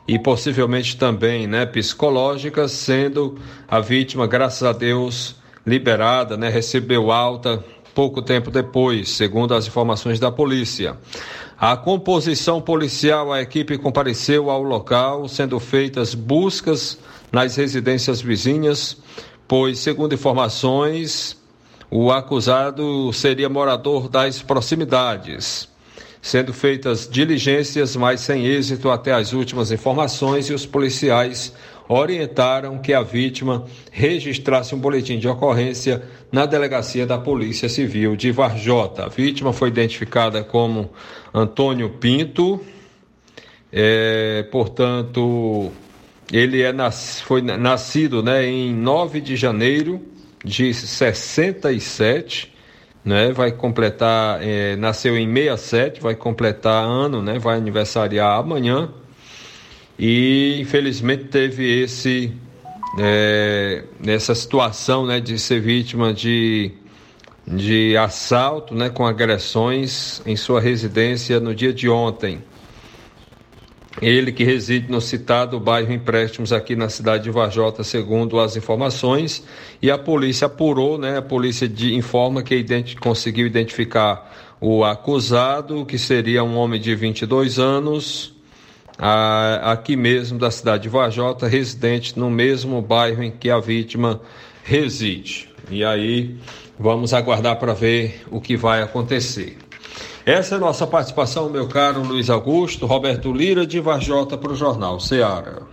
[0.08, 3.38] e possivelmente também né, psicológicas, sendo
[3.68, 10.20] a vítima, graças a Deus, liberada, né, recebeu alta pouco tempo depois, segundo as informações
[10.20, 10.98] da polícia.
[11.58, 16.98] A composição policial, a equipe compareceu ao local, sendo feitas buscas
[17.32, 18.98] nas residências vizinhas,
[19.48, 21.38] pois, segundo informações,
[21.90, 25.70] o acusado seria morador das proximidades.
[26.22, 31.54] Sendo feitas diligências, mas sem êxito até as últimas informações, e os policiais
[31.92, 38.32] orientaram que a vítima registrasse um boletim de ocorrência na delegacia da Polícia Civil de
[38.32, 39.06] Varjota.
[39.06, 40.90] A vítima foi identificada como
[41.34, 42.62] Antônio Pinto,
[43.74, 45.70] é, portanto,
[46.32, 50.02] ele é nas, foi nascido né, em 9 de janeiro
[50.46, 52.54] de 67,
[53.04, 58.90] né, vai completar, é, nasceu em 67, vai completar ano, né, vai aniversariar amanhã
[60.02, 62.34] e infelizmente teve esse
[62.98, 66.72] é, nessa situação né, de ser vítima de,
[67.48, 72.44] de assalto né, com agressões em sua residência no dia de ontem.
[74.02, 79.46] Ele que reside no citado bairro Empréstimos aqui na cidade de Vajota, segundo as informações,
[79.82, 81.18] e a polícia apurou, né?
[81.18, 86.96] A polícia de, informa que identi conseguiu identificar o acusado, que seria um homem de
[86.96, 88.31] 22 anos,
[89.02, 94.22] aqui mesmo da cidade de Vajota, residente no mesmo bairro em que a vítima
[94.64, 95.50] reside.
[95.72, 96.38] E aí
[96.80, 99.58] vamos aguardar para ver o que vai acontecer.
[100.24, 104.56] Essa é a nossa participação, meu caro Luiz Augusto, Roberto Lira de Vajota para o
[104.56, 105.64] Jornal Ceará.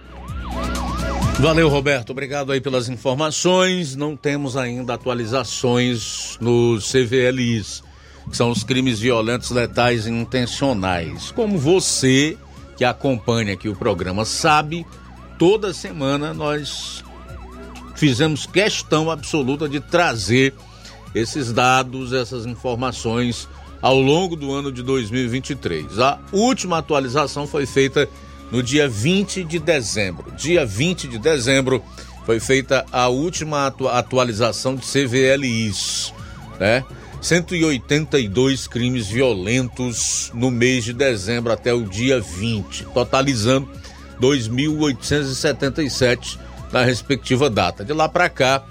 [1.38, 2.10] Valeu, Roberto.
[2.10, 3.94] Obrigado aí pelas informações.
[3.94, 7.82] Não temos ainda atualizações nos CVLIs,
[8.28, 11.30] que são os crimes violentos, letais e intencionais.
[11.30, 12.36] Como você
[12.78, 14.86] que acompanha aqui o programa sabe,
[15.36, 17.02] toda semana nós
[17.96, 20.54] fizemos questão absoluta de trazer
[21.12, 23.48] esses dados, essas informações
[23.82, 25.98] ao longo do ano de 2023.
[25.98, 28.08] A última atualização foi feita
[28.52, 30.30] no dia 20 de dezembro.
[30.36, 31.82] Dia 20 de dezembro
[32.24, 36.14] foi feita a última atualização de CVLIs,
[36.60, 36.84] né?
[37.20, 43.68] 182 crimes violentos no mês de dezembro até o dia 20, totalizando
[44.20, 46.38] 2.877
[46.72, 47.84] na respectiva data.
[47.84, 48.64] De lá para cá,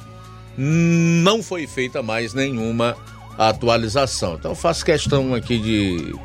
[0.57, 2.95] não foi feita mais nenhuma
[3.37, 4.35] atualização.
[4.35, 6.15] Então, faço questão aqui de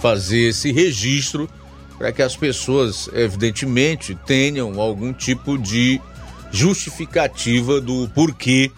[0.00, 1.48] fazer esse registro
[1.98, 6.00] para que as pessoas, evidentemente, tenham algum tipo de
[6.52, 8.70] justificativa do porquê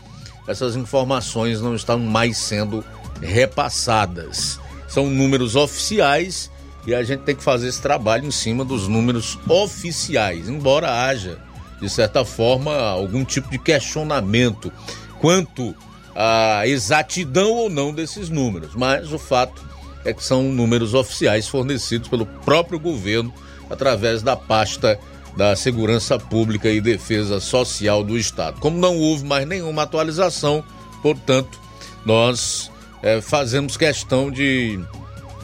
[0.47, 2.85] essas informações não estão mais sendo
[3.21, 4.61] repassadas.
[4.89, 6.51] São números oficiais
[6.87, 11.39] e a gente tem que fazer esse trabalho em cima dos números oficiais, embora haja,
[11.81, 14.73] de certa forma, algum tipo de questionamento
[15.21, 15.75] quanto
[16.15, 18.75] à exatidão ou não desses números.
[18.75, 19.65] Mas o fato
[20.05, 23.35] é que são números oficiais fornecidos pelo próprio governo
[23.69, 24.99] através da pasta
[25.37, 28.59] da Segurança Pública e Defesa Social do Estado.
[28.61, 30.65] Como não houve mais nenhuma atualização,
[31.03, 31.59] portanto,
[32.05, 32.71] nós
[33.03, 34.81] é, fazemos questão de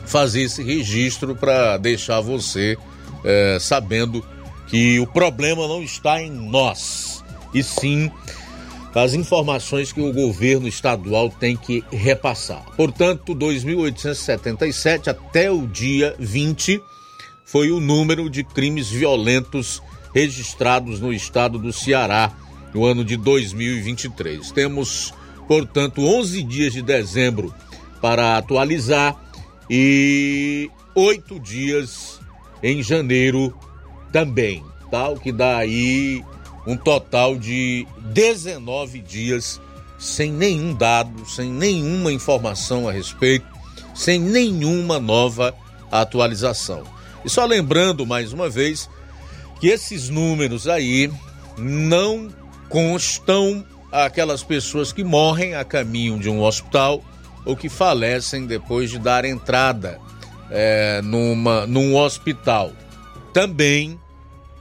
[0.06, 2.76] fazer esse registro para deixar você
[3.24, 4.24] é, sabendo
[4.66, 7.22] que o problema não está em nós,
[7.52, 8.10] e sim
[8.94, 12.64] as informações que o governo estadual tem que repassar.
[12.76, 16.82] Portanto, 2.877 até o dia 20
[17.44, 19.82] foi o número de crimes violentos
[20.14, 22.32] registrados no estado do Ceará
[22.74, 24.50] no ano de 2023.
[24.52, 25.12] Temos,
[25.46, 27.54] portanto, 11 dias de dezembro
[28.00, 29.16] para atualizar
[29.68, 32.20] e oito dias
[32.62, 33.54] em janeiro
[34.10, 35.08] também, tá?
[35.08, 36.24] O que dá aí
[36.66, 39.60] um total de 19 dias
[39.98, 43.46] sem nenhum dado, sem nenhuma informação a respeito,
[43.94, 45.54] sem nenhuma nova
[45.90, 46.82] atualização.
[47.24, 48.88] E só lembrando mais uma vez
[49.60, 51.10] que esses números aí
[51.56, 52.28] não
[52.68, 57.02] constam aquelas pessoas que morrem a caminho de um hospital
[57.44, 60.00] ou que falecem depois de dar entrada
[60.50, 62.72] é, numa, num hospital.
[63.32, 63.98] Também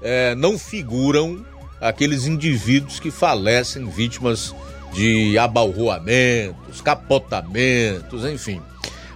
[0.02, 1.46] é, não figuram
[1.80, 4.54] aqueles indivíduos que falecem vítimas
[4.94, 8.62] de abalroamentos, capotamentos, enfim,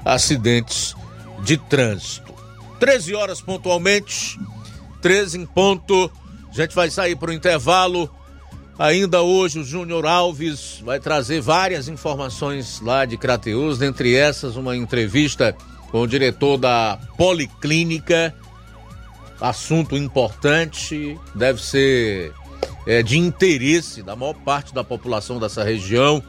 [0.03, 0.95] acidentes
[1.43, 2.34] de trânsito.
[2.79, 4.39] 13 horas pontualmente,
[5.01, 6.11] 13 em ponto.
[6.49, 8.09] A gente vai sair para o intervalo.
[8.77, 14.75] Ainda hoje o Júnior Alves vai trazer várias informações lá de Crateus, dentre essas uma
[14.75, 15.55] entrevista
[15.89, 18.35] com o diretor da Policlínica.
[19.39, 22.33] Assunto importante, deve ser
[22.85, 26.21] é, de interesse da maior parte da população dessa região,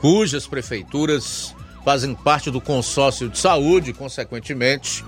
[0.00, 5.04] cujas prefeituras fazem parte do consórcio de saúde, consequentemente,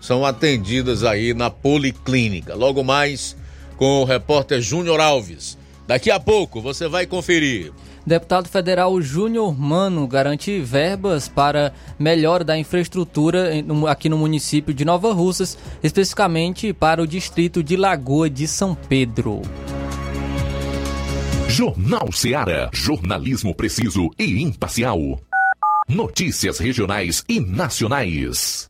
[0.00, 2.54] são atendidas aí na Policlínica.
[2.54, 3.36] Logo mais
[3.76, 5.58] com o repórter Júnior Alves.
[5.86, 7.72] Daqui a pouco você vai conferir.
[8.06, 13.50] Deputado federal Júnior Mano garante verbas para melhora da infraestrutura
[13.88, 19.42] aqui no município de Nova Russas, especificamente para o distrito de Lagoa de São Pedro.
[21.48, 22.70] Jornal Seara.
[22.72, 25.20] Jornalismo preciso e imparcial.
[25.88, 28.69] Notícias regionais e nacionais.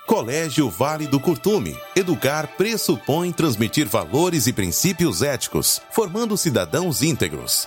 [0.06, 1.76] Colégio Vale do Curtume.
[1.96, 7.66] Educar pressupõe transmitir valores e princípios éticos, formando cidadãos íntegros.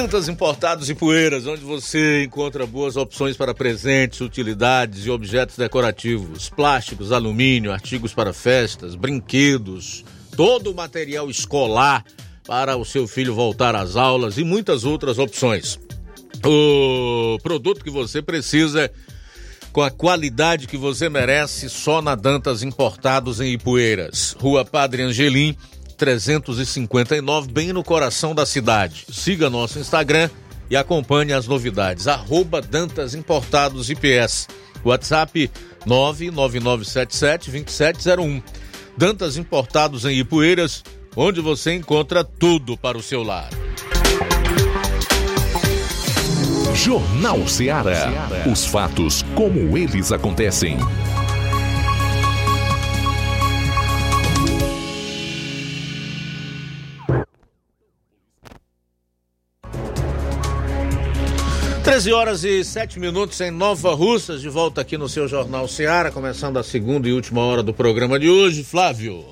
[0.00, 6.48] Dantas Importados e Poeiras, onde você encontra boas opções para presentes, utilidades e objetos decorativos,
[6.48, 10.02] plásticos, alumínio, artigos para festas, brinquedos,
[10.34, 12.02] todo o material escolar
[12.46, 15.78] para o seu filho voltar às aulas e muitas outras opções.
[16.46, 18.90] O produto que você precisa
[19.70, 24.34] com a qualidade que você merece só na Dantas Importados em Ipueiras.
[24.40, 25.54] Rua Padre Angelim,
[26.00, 29.04] 359, bem no coração da cidade.
[29.12, 30.30] Siga nosso Instagram
[30.70, 32.08] e acompanhe as novidades.
[32.08, 34.48] Arroba Dantas Importados IPS.
[34.82, 35.50] WhatsApp
[35.86, 38.42] 999772701.
[38.96, 40.82] Dantas Importados em Ipueiras,
[41.14, 43.50] onde você encontra tudo para o seu lar.
[46.74, 48.08] Jornal Ceará.
[48.50, 50.78] Os fatos como eles acontecem.
[61.90, 66.12] 13 horas e 7 minutos em Nova Russas, de volta aqui no seu Jornal Seara,
[66.12, 68.62] começando a segunda e última hora do programa de hoje.
[68.62, 69.24] Flávio.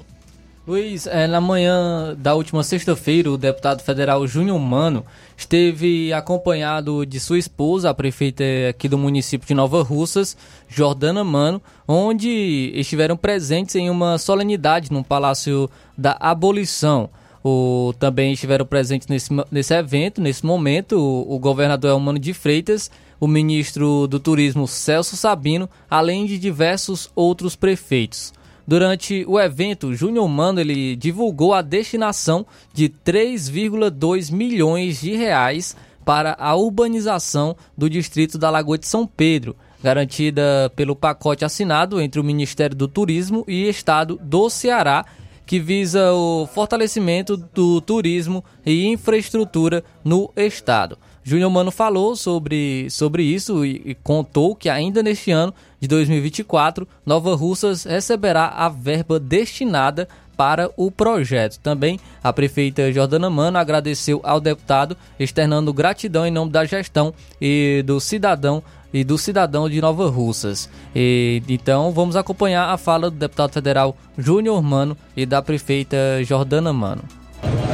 [0.66, 5.06] Luiz, é, na manhã da última sexta-feira, o deputado federal Júnior Mano
[5.36, 10.36] esteve acompanhado de sua esposa, a prefeita aqui do município de Nova Russas,
[10.66, 17.08] Jordana Mano, onde estiveram presentes em uma solenidade no Palácio da Abolição.
[17.48, 22.90] O, também estiveram presentes nesse, nesse evento, nesse momento, o, o governador Elmano de Freitas,
[23.18, 28.34] o ministro do Turismo Celso Sabino, além de diversos outros prefeitos.
[28.66, 32.44] Durante o evento, Júnior Mano ele divulgou a destinação
[32.74, 35.74] de 3,2 milhões de reais
[36.04, 42.20] para a urbanização do distrito da Lagoa de São Pedro, garantida pelo pacote assinado entre
[42.20, 45.06] o Ministério do Turismo e Estado do Ceará
[45.48, 50.98] que visa o fortalecimento do turismo e infraestrutura no estado.
[51.24, 56.86] Júnior Mano falou sobre, sobre isso e, e, contou que ainda neste ano de 2024,
[57.04, 61.58] Nova Russas receberá a verba destinada para o projeto.
[61.60, 67.82] Também a prefeita Jordana Mano agradeceu ao deputado, externando gratidão em nome da gestão e
[67.86, 68.62] do cidadão
[68.92, 70.68] e do cidadão de Nova Russas.
[70.94, 76.72] E, então vamos acompanhar a fala do deputado federal Júnior Mano e da prefeita Jordana
[76.72, 77.02] Mano.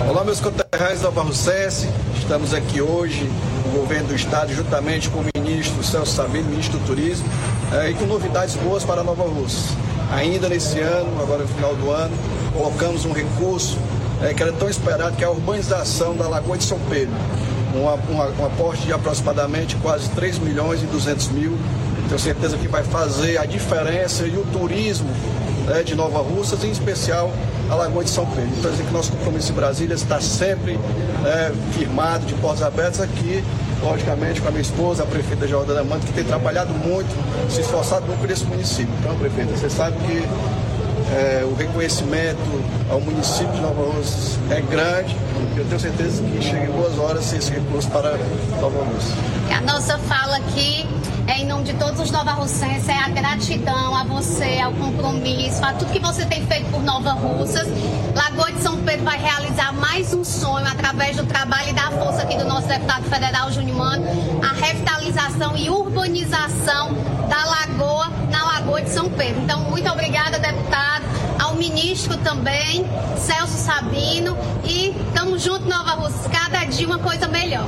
[0.08, 1.88] Olá, meus conterrâneos Nova Russense.
[2.18, 3.28] Estamos aqui hoje,
[3.66, 7.26] o governo do estado, juntamente com o ministro Celso Sabino, ministro do Turismo,
[7.72, 9.74] é, e com novidades boas para Nova Russa.
[10.12, 12.14] Ainda nesse ano, agora no final do ano,
[12.52, 13.78] colocamos um recurso
[14.22, 17.14] é, que era tão esperado, que é a urbanização da Lagoa de São Pedro
[17.74, 21.56] uma, uma, um aporte de aproximadamente quase 3 milhões e 200 mil.
[22.08, 25.10] Tenho certeza que vai fazer a diferença e o turismo
[25.66, 27.32] né, de Nova Russas, em especial
[27.68, 28.50] a Lagoa de São Pedro.
[28.58, 30.76] Então, dizer que nosso compromisso em Brasília está sempre
[31.22, 33.42] né, firmado, de portas abertas aqui,
[33.82, 37.08] logicamente com a minha esposa, a prefeita Jordana Manto, que tem trabalhado muito,
[37.50, 38.92] se esforçado muito por esse município.
[39.00, 40.22] Então, prefeita, você sabe que
[41.12, 42.38] é, o reconhecimento
[42.90, 45.16] ao município de Nova Rússia é grande.
[45.56, 48.16] Eu tenho certeza que chega em boas horas esse recurso para
[48.60, 49.14] Nova Rússia.
[49.56, 50.86] A nossa fala aqui
[51.26, 55.64] é em nome de todos os Nova Russenses, é a gratidão a você, ao compromisso,
[55.64, 57.66] a tudo que você tem feito por Nova Russas.
[58.14, 62.22] Lagoa de São Pedro vai realizar mais um sonho através do trabalho e da força
[62.22, 64.06] aqui do nosso deputado federal Júnior Mano,
[64.42, 66.92] a revitalização e urbanização
[67.28, 69.42] da Lagoa na Lagoa de São Pedro.
[69.42, 71.03] Então, muito obrigada, deputado,
[71.40, 72.84] ao ministro também,
[73.16, 77.66] Celso Sabino, e estamos juntos, Nova Russas, cada dia uma coisa melhor.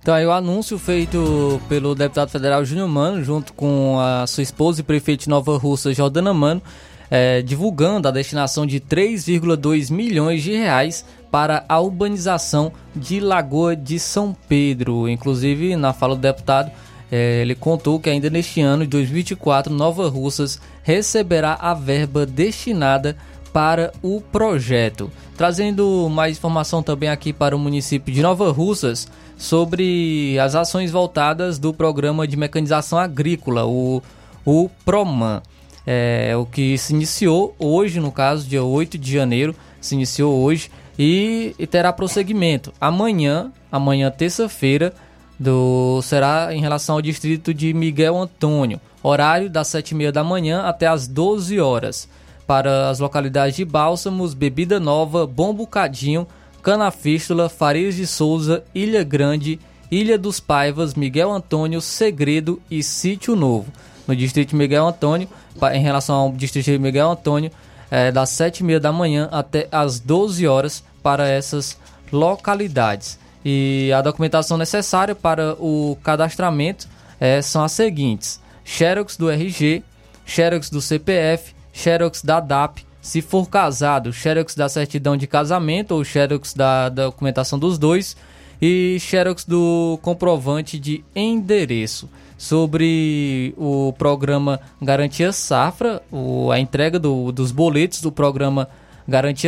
[0.00, 4.80] Então aí o anúncio feito pelo deputado federal Júnior Mano, junto com a sua esposa
[4.80, 6.62] e prefeito de Nova Russa, Jordana Mano,
[7.10, 13.98] é, divulgando a destinação de 3,2 milhões de reais para a urbanização de Lagoa de
[13.98, 15.08] São Pedro.
[15.08, 16.70] Inclusive, na fala do deputado,
[17.10, 23.16] ele contou que ainda neste ano de 2024, Nova Russas receberá a verba destinada
[23.52, 25.10] para o projeto.
[25.36, 31.58] Trazendo mais informação também aqui para o município de Nova Russas sobre as ações voltadas
[31.58, 34.02] do programa de mecanização agrícola, o,
[34.44, 35.42] o PROMAN.
[35.86, 40.70] É, o que se iniciou hoje, no caso, dia 8 de janeiro, se iniciou hoje
[40.98, 42.72] e, e terá prosseguimento.
[42.78, 44.92] Amanhã, amanhã terça-feira,
[45.40, 50.86] do será em relação ao distrito de Miguel Antônio, horário das 7h30 da manhã até
[50.86, 52.06] as 12 horas
[52.46, 56.26] para as localidades de Bálsamos, Bebida Nova, Bom Bocadinho,
[56.62, 59.58] Canafístula, Farias de Souza, Ilha Grande,
[59.90, 63.72] Ilha dos Paivas, Miguel Antônio, Segredo e Sítio Novo.
[64.06, 65.28] No distrito de Miguel Antônio,
[65.72, 67.50] em relação ao distrito de Miguel Antônio,
[67.90, 71.78] é das 7h30 da manhã até as 12 horas para essas
[72.12, 73.18] localidades.
[73.44, 76.86] E a documentação necessária para o cadastramento
[77.18, 79.82] é, são as seguintes: Xerox do RG,
[80.26, 86.04] Xerox do CPF, Xerox da DAP, se for casado, Xerox da certidão de casamento ou
[86.04, 88.16] Xerox da, da documentação dos dois.
[88.62, 92.10] E Xerox do comprovante de endereço.
[92.36, 98.80] Sobre o programa Garantia Safra, o, a entrega do, dos boletos do programa Garantia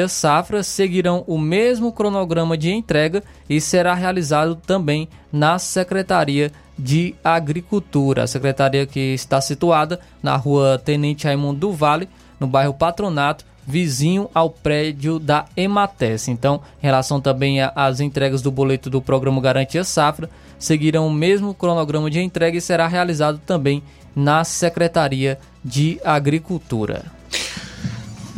[0.08, 8.24] Safra seguirão o mesmo cronograma de entrega e será realizado também na Secretaria de Agricultura.
[8.24, 12.08] A secretaria que está situada na rua Tenente Raimundo do Vale,
[12.40, 16.26] no bairro Patronato, vizinho ao prédio da Emates.
[16.26, 21.54] Então, em relação também às entregas do boleto do programa Garantia Safra, seguirão o mesmo
[21.54, 23.82] cronograma de entrega e será realizado também
[24.14, 27.21] na Secretaria de Agricultura.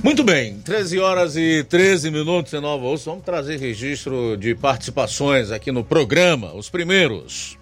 [0.05, 3.07] Muito bem, 13 horas e 13 minutos em Nova Osso.
[3.07, 7.59] Vamos trazer registro de participações aqui no programa, os primeiros.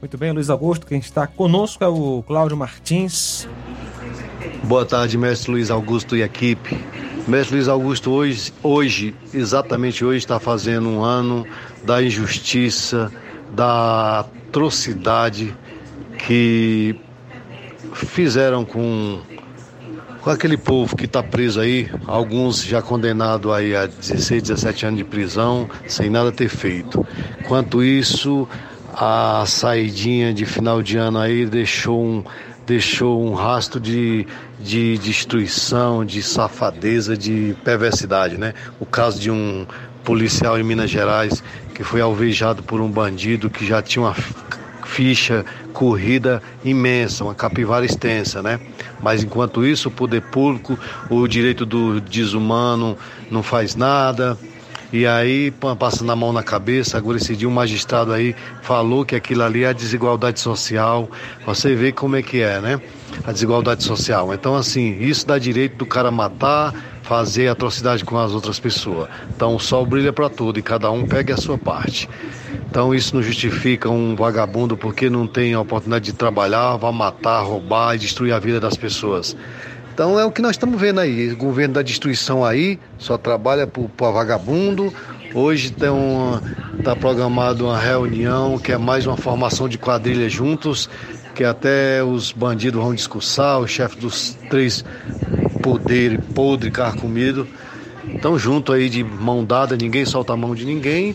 [0.00, 3.48] Muito bem, Luiz Augusto, quem está conosco é o Cláudio Martins.
[4.62, 6.78] Boa tarde, mestre Luiz Augusto e equipe.
[7.26, 11.44] Mestre Luiz Augusto, hoje, hoje, exatamente hoje, está fazendo um ano
[11.84, 13.10] da injustiça,
[13.50, 15.52] da atrocidade
[16.28, 16.94] que
[17.92, 19.20] fizeram com,
[20.22, 24.98] com aquele povo que está preso aí, alguns já condenados aí a 16, 17 anos
[24.98, 27.04] de prisão, sem nada ter feito.
[27.48, 28.48] Quanto isso,
[28.94, 32.24] a saidinha de final de ano aí deixou um,
[32.64, 34.24] deixou um rastro de,
[34.60, 38.54] de destruição, de safadeza, de perversidade, né?
[38.78, 39.66] O caso de um
[40.04, 41.42] policial em Minas Gerais
[41.74, 44.14] que foi alvejado por um bandido que já tinha uma
[44.92, 48.60] ficha corrida imensa, uma capivara extensa, né?
[49.00, 50.78] Mas enquanto isso, o poder público,
[51.08, 52.96] o direito do desumano
[53.30, 54.38] não faz nada,
[54.92, 59.16] e aí, passando a mão na cabeça, agora esse dia um magistrado aí falou que
[59.16, 61.10] aquilo ali é a desigualdade social.
[61.46, 62.78] Você vê como é que é, né?
[63.24, 64.34] A desigualdade social.
[64.34, 69.08] Então, assim, isso dá direito do cara matar, fazer atrocidade com as outras pessoas.
[69.34, 72.08] Então, o sol brilha para tudo e cada um pega a sua parte.
[72.70, 77.42] Então, isso não justifica um vagabundo porque não tem a oportunidade de trabalhar, vai matar,
[77.42, 79.36] roubar e destruir a vida das pessoas.
[79.92, 81.30] Então é o que nós estamos vendo aí.
[81.32, 84.92] O governo da destruição aí só trabalha para vagabundo.
[85.34, 85.70] Hoje
[86.78, 90.88] está programado uma reunião que é mais uma formação de quadrilha juntos,
[91.34, 94.82] que até os bandidos vão discursar, o chefe dos três
[95.62, 97.46] poderes, podre, carcomido.
[98.14, 101.14] Estão junto aí de mão dada, ninguém solta a mão de ninguém.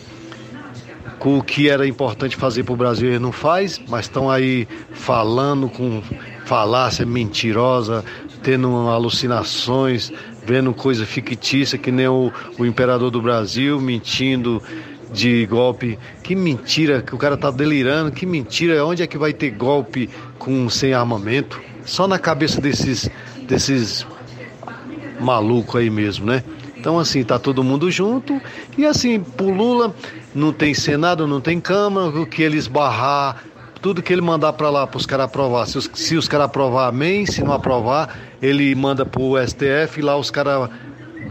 [1.20, 4.68] Com o que era importante fazer para o Brasil ele não faz, mas estão aí
[4.92, 6.02] falando com
[6.46, 8.06] falácia mentirosa,
[8.42, 10.12] tendo alucinações,
[10.46, 14.62] vendo coisa fictícia, que nem o, o imperador do Brasil mentindo
[15.12, 15.98] de golpe.
[16.24, 20.10] Que mentira, que o cara tá delirando, que mentira, onde é que vai ter golpe
[20.38, 21.60] com sem armamento?
[21.84, 23.10] Só na cabeça desses,
[23.48, 24.06] desses
[25.20, 26.44] maluco aí mesmo, né?
[26.78, 28.40] Então, assim, tá todo mundo junto.
[28.78, 29.94] E assim, pro Lula,
[30.34, 33.44] não tem Senado, não tem Câmara, o que ele esbarrar,
[33.82, 35.66] tudo que ele mandar para lá para os caras aprovar.
[35.68, 37.26] Se os, se os caras aprovar, amém.
[37.26, 40.70] Se não aprovar, ele manda pro STF e lá os caras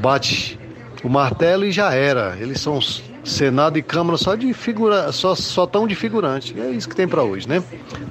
[0.00, 0.58] bate
[1.02, 2.36] o martelo e já era.
[2.40, 2.78] Eles são
[3.26, 6.58] Senado e Câmara só de figura, só só tão de figurante.
[6.58, 7.62] É isso que tem para hoje, né?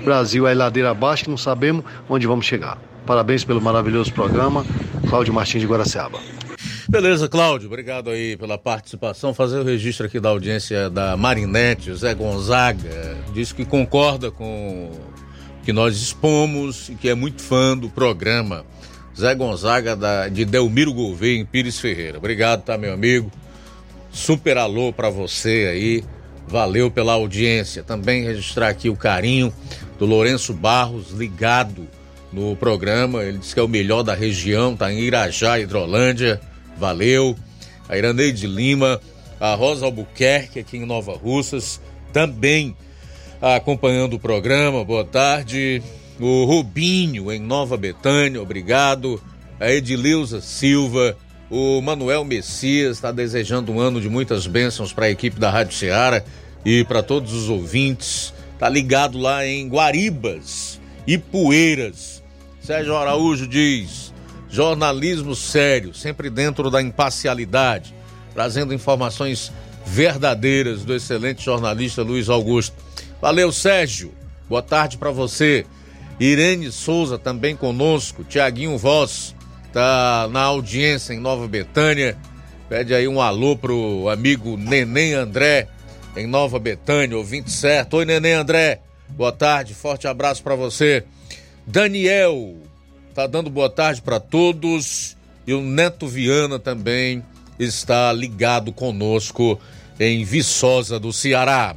[0.03, 2.77] Brasil é ladeira abaixo, não sabemos onde vamos chegar.
[3.05, 4.65] Parabéns pelo maravilhoso programa,
[5.07, 6.19] Cláudio Martins de Guaraciaba.
[6.89, 9.33] Beleza, Cláudio, obrigado aí pela participação.
[9.33, 15.63] Fazer o registro aqui da audiência da Marinete, Zé Gonzaga, diz que concorda com o
[15.63, 18.65] que nós expomos e que é muito fã do programa.
[19.17, 22.17] Zé Gonzaga da, de Delmiro Gouveia, em Pires Ferreira.
[22.17, 23.31] Obrigado, tá, meu amigo?
[24.15, 26.03] Super alô para você aí.
[26.47, 27.83] Valeu pela audiência.
[27.83, 29.53] Também registrar aqui o carinho
[29.99, 31.85] do Lourenço Barros, ligado
[32.31, 33.25] no programa.
[33.25, 36.39] Ele diz que é o melhor da região, tá em Irajá, Hidrolândia.
[36.77, 37.35] Valeu.
[37.89, 39.01] A Iraneide Lima,
[39.37, 41.81] a Rosa Albuquerque aqui em Nova Russas,
[42.13, 42.73] também
[43.41, 44.83] acompanhando o programa.
[44.85, 45.83] Boa tarde.
[46.21, 49.21] O Rubinho em Nova Betânia, obrigado.
[49.59, 51.17] A Edileuza Silva,
[51.57, 55.73] o Manuel Messias está desejando um ano de muitas bênçãos para a equipe da Rádio
[55.73, 56.21] Ceará
[56.65, 58.33] e para todos os ouvintes.
[58.59, 62.21] Tá ligado lá em Guaribas e Poeiras.
[62.59, 64.13] Sérgio Araújo diz:
[64.49, 67.95] jornalismo sério, sempre dentro da imparcialidade,
[68.33, 69.49] trazendo informações
[69.85, 72.75] verdadeiras do excelente jornalista Luiz Augusto.
[73.21, 74.13] Valeu, Sérgio.
[74.49, 75.65] Boa tarde para você.
[76.19, 78.25] Irene Souza também conosco.
[78.25, 79.33] Tiaguinho Voz
[79.75, 82.15] tá na audiência em Nova Betânia.
[82.69, 85.67] Pede aí um alô pro amigo Neném André
[86.15, 87.97] em Nova Betânia, ouvinte certo.
[87.97, 88.79] Oi, Neném André.
[89.09, 91.03] Boa tarde, forte abraço para você.
[91.67, 92.55] Daniel
[93.13, 95.17] tá dando boa tarde para todos.
[95.45, 97.21] E o Neto Viana também
[97.59, 99.59] está ligado conosco
[99.99, 101.75] em Viçosa do Ceará.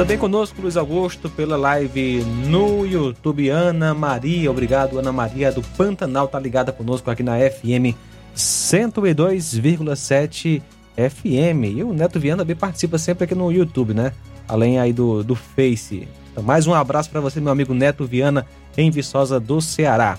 [0.00, 3.50] Também conosco Luiz Augusto pela live no YouTube.
[3.50, 7.94] Ana Maria, obrigado, Ana Maria do Pantanal, tá ligada conosco aqui na FM
[8.34, 10.62] 102,7
[10.96, 11.76] FM.
[11.76, 14.14] E o Neto Viana também participa sempre aqui no YouTube, né?
[14.48, 16.08] Além aí do, do Face.
[16.32, 18.46] Então, mais um abraço para você, meu amigo Neto Viana,
[18.78, 20.18] em Viçosa do Ceará.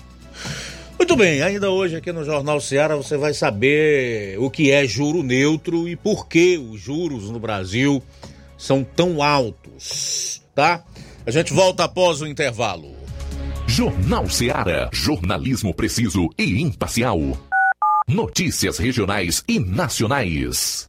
[0.96, 5.24] Muito bem, ainda hoje aqui no Jornal Ceará você vai saber o que é juro
[5.24, 8.00] neutro e por que os juros no Brasil
[8.62, 10.84] são tão altos, tá?
[11.26, 12.94] A gente volta após o intervalo.
[13.66, 17.18] Jornal Ceará, jornalismo preciso e imparcial.
[18.06, 20.88] Notícias regionais e nacionais.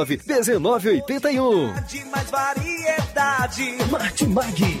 [0.00, 1.72] 1981.
[1.88, 3.76] De mais variedade.
[3.90, 4.80] Martimag.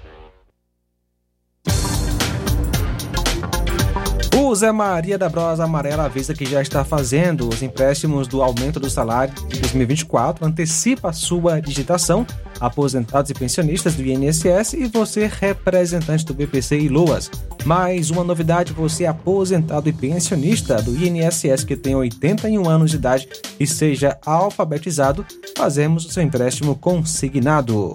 [4.51, 8.81] O Zé Maria da Brosa Amarela avisa que já está fazendo os empréstimos do aumento
[8.81, 12.27] do salário de 2024, antecipa a sua digitação,
[12.59, 17.31] aposentados e pensionistas do INSS e você, representante do BPC e Loas.
[17.63, 23.29] Mais uma novidade, você aposentado e pensionista do INSS que tem 81 anos de idade
[23.57, 25.25] e seja alfabetizado,
[25.57, 27.93] fazemos o seu empréstimo consignado.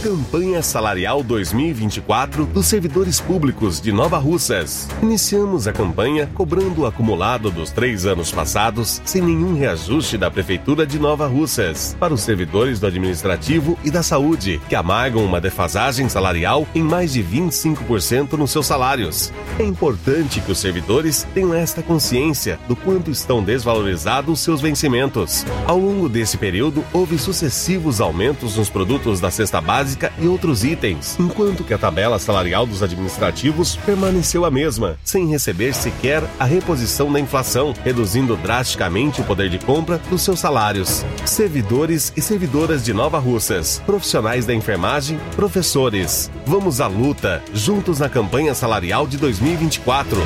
[0.03, 4.89] Campanha Salarial 2024 dos servidores públicos de Nova Russas.
[5.03, 10.87] Iniciamos a campanha cobrando o acumulado dos três anos passados sem nenhum reajuste da Prefeitura
[10.87, 16.09] de Nova Russas para os servidores do administrativo e da saúde, que amargam uma defasagem
[16.09, 19.31] salarial em mais de 25% nos seus salários.
[19.59, 25.45] É importante que os servidores tenham esta consciência do quanto estão desvalorizados seus vencimentos.
[25.67, 29.61] Ao longo desse período, houve sucessivos aumentos nos produtos da cesta
[29.91, 35.29] básica e outros itens, enquanto que a tabela salarial dos administrativos permaneceu a mesma, sem
[35.29, 41.05] receber sequer a reposição da inflação, reduzindo drasticamente o poder de compra dos seus salários.
[41.25, 46.31] Servidores e servidoras de Nova Russas, profissionais da enfermagem, professores.
[46.47, 50.19] Vamos à luta, juntos na campanha salarial de 2024.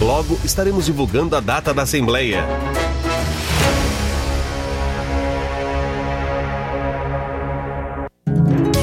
[0.00, 2.46] Logo estaremos divulgando a data da Assembleia.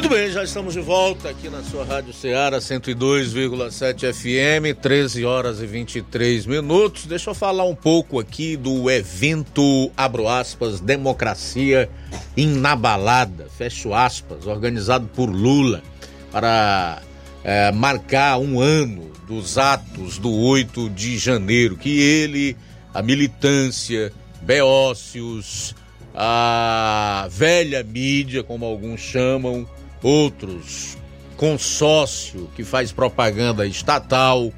[0.00, 5.60] Muito bem, já estamos de volta aqui na sua Rádio Ceará 102,7 FM, 13 horas
[5.60, 7.04] e 23 minutos.
[7.04, 11.90] Deixa eu falar um pouco aqui do evento, abro aspas, Democracia
[12.34, 15.82] Inabalada, fecho aspas, organizado por Lula
[16.32, 17.02] para
[17.44, 22.56] é, marcar um ano dos atos do 8 de janeiro, que ele,
[22.94, 24.10] a militância,
[24.40, 25.74] Beócios,
[26.14, 29.68] a velha mídia, como alguns chamam,
[30.02, 30.96] outros
[31.36, 34.52] consórcio que faz propaganda estatal,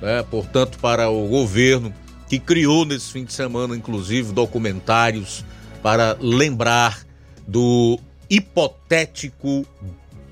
[0.00, 1.92] né, portanto, para o governo,
[2.28, 5.44] que criou nesse fim de semana, inclusive, documentários
[5.82, 7.04] para lembrar
[7.46, 7.98] do
[8.30, 9.66] hipotético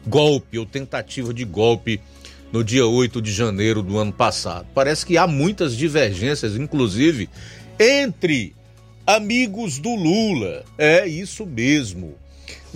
[0.06, 2.01] golpe ou tentativa de golpe
[2.52, 4.66] no dia 8 de janeiro do ano passado.
[4.74, 7.28] Parece que há muitas divergências, inclusive,
[7.78, 8.55] entre
[9.06, 10.64] amigos do Lula.
[10.78, 12.14] É isso mesmo.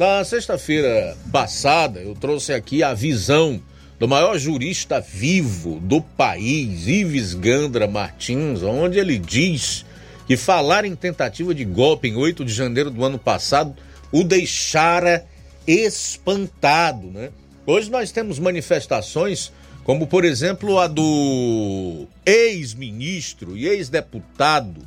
[0.00, 3.60] Na sexta-feira passada, eu trouxe aqui a visão
[3.98, 9.84] do maior jurista vivo do país, Ives Gandra Martins, onde ele diz
[10.26, 13.76] que falar em tentativa de golpe em 8 de janeiro do ano passado
[14.10, 15.26] o deixara
[15.66, 17.28] espantado, né?
[17.66, 19.52] Hoje nós temos manifestações
[19.84, 24.80] como, por exemplo, a do ex-ministro e ex-deputado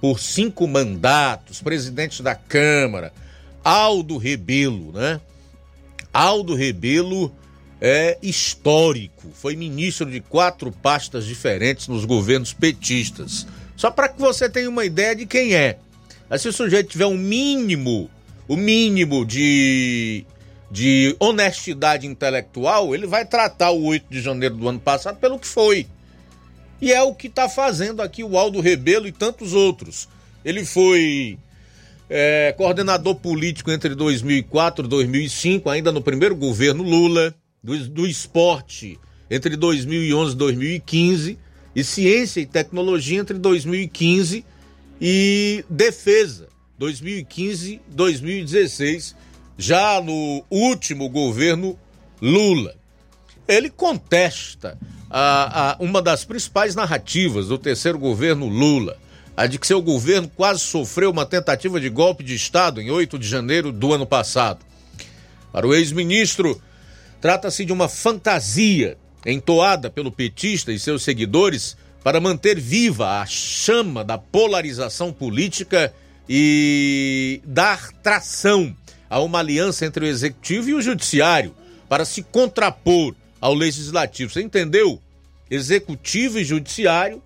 [0.00, 3.12] por cinco mandatos, presidente da Câmara,
[3.66, 5.20] Aldo Rebelo, né?
[6.12, 7.34] Aldo Rebelo
[7.80, 13.44] é histórico, foi ministro de quatro pastas diferentes nos governos petistas.
[13.76, 15.80] Só para que você tenha uma ideia de quem é.
[16.30, 18.08] Mas se o sujeito tiver um mínimo,
[18.46, 20.24] o mínimo de,
[20.70, 25.48] de honestidade intelectual, ele vai tratar o 8 de janeiro do ano passado pelo que
[25.48, 25.88] foi.
[26.80, 30.08] E é o que está fazendo aqui o Aldo Rebelo e tantos outros.
[30.44, 31.36] Ele foi
[32.08, 38.98] é, coordenador político entre 2004 e 2005, ainda no primeiro governo Lula, do, do esporte
[39.30, 41.38] entre 2011 e 2015
[41.74, 44.44] e Ciência e Tecnologia entre 2015
[45.00, 49.16] e Defesa 2015 2016,
[49.58, 51.78] já no último governo
[52.20, 52.74] Lula.
[53.48, 54.78] Ele contesta
[55.10, 58.96] a, a, uma das principais narrativas do terceiro governo Lula,
[59.36, 63.18] a de que seu governo quase sofreu uma tentativa de golpe de Estado em 8
[63.18, 64.64] de janeiro do ano passado.
[65.52, 66.60] Para o ex-ministro,
[67.20, 68.96] trata-se de uma fantasia
[69.26, 75.92] entoada pelo petista e seus seguidores para manter viva a chama da polarização política
[76.28, 78.74] e dar tração
[79.10, 81.54] a uma aliança entre o executivo e o judiciário
[81.88, 84.32] para se contrapor ao legislativo.
[84.32, 85.00] Você entendeu?
[85.50, 87.22] Executivo e judiciário,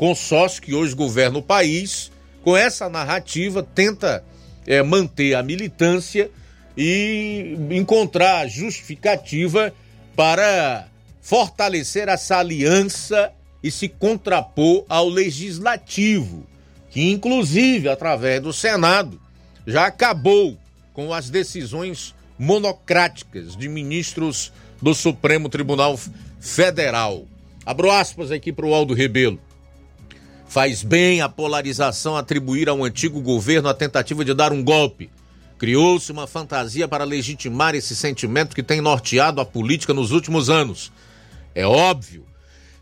[0.00, 2.10] consórcio que hoje governa o país,
[2.42, 4.24] com essa narrativa tenta
[4.66, 6.30] é, manter a militância
[6.74, 9.74] e encontrar justificativa
[10.16, 10.88] para
[11.20, 13.30] fortalecer essa aliança
[13.62, 16.46] e se contrapor ao legislativo,
[16.88, 19.20] que inclusive através do Senado
[19.66, 20.56] já acabou
[20.94, 24.50] com as decisões monocráticas de ministros
[24.80, 26.00] do Supremo Tribunal
[26.40, 27.26] Federal.
[27.66, 29.38] Abro aspas aqui para o Aldo Rebelo.
[30.50, 35.08] Faz bem a polarização atribuir ao antigo governo a tentativa de dar um golpe.
[35.56, 40.90] Criou-se uma fantasia para legitimar esse sentimento que tem norteado a política nos últimos anos.
[41.54, 42.26] É óbvio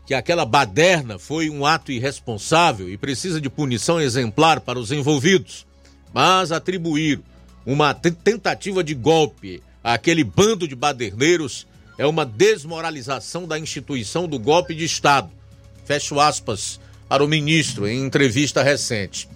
[0.03, 5.67] que aquela baderna foi um ato irresponsável e precisa de punição exemplar para os envolvidos.
[6.11, 7.21] Mas atribuir
[7.67, 11.67] uma tentativa de golpe àquele bando de baderneiros
[11.99, 15.29] é uma desmoralização da instituição do golpe de Estado.
[15.85, 16.79] Fecho aspas
[17.09, 19.27] para o ministro em entrevista recente.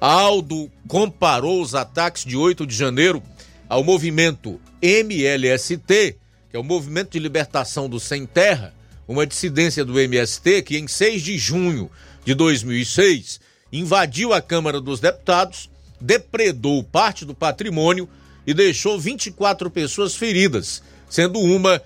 [0.00, 3.20] Aldo comparou os ataques de 8 de janeiro
[3.68, 6.16] ao movimento MLST,
[6.48, 8.72] que é o Movimento de Libertação do Sem Terra,
[9.08, 11.90] uma dissidência do MST que, em 6 de junho
[12.24, 13.40] de 2006,
[13.72, 15.68] invadiu a Câmara dos Deputados,
[16.00, 18.08] depredou parte do patrimônio
[18.46, 21.82] e deixou 24 pessoas feridas, sendo uma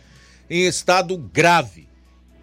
[0.49, 1.89] em estado grave.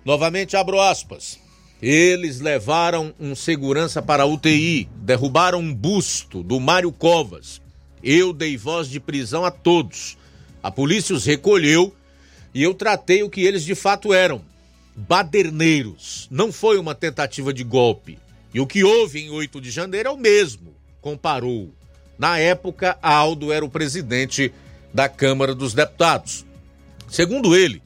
[0.04, 1.38] Novamente abro aspas.
[1.82, 7.62] Eles levaram um segurança para a UTI, derrubaram um busto do Mário Covas.
[8.04, 10.18] Eu dei voz de prisão a todos.
[10.64, 11.94] A polícia os recolheu
[12.54, 14.42] e eu tratei o que eles de fato eram:
[14.96, 16.28] baderneiros.
[16.32, 18.18] Não foi uma tentativa de golpe.
[18.52, 21.72] E o que houve em 8 de janeiro é o mesmo, comparou.
[22.18, 24.52] Na época, Aldo era o presidente
[24.92, 26.44] da Câmara dos Deputados.
[27.08, 27.84] Segundo ele,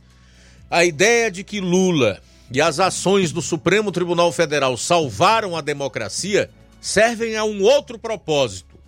[0.69, 2.22] a ideia de que Lula
[2.52, 6.49] e as ações do Supremo Tribunal Federal salvaram a democracia
[6.80, 8.80] servem a um outro propósito.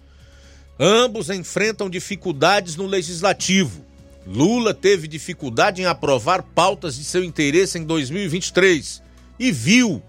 [0.80, 3.84] Ambos enfrentam dificuldades no legislativo
[4.26, 9.02] Lula teve dificuldade em aprovar pautas de seu interesse em 2023
[9.38, 10.02] e viu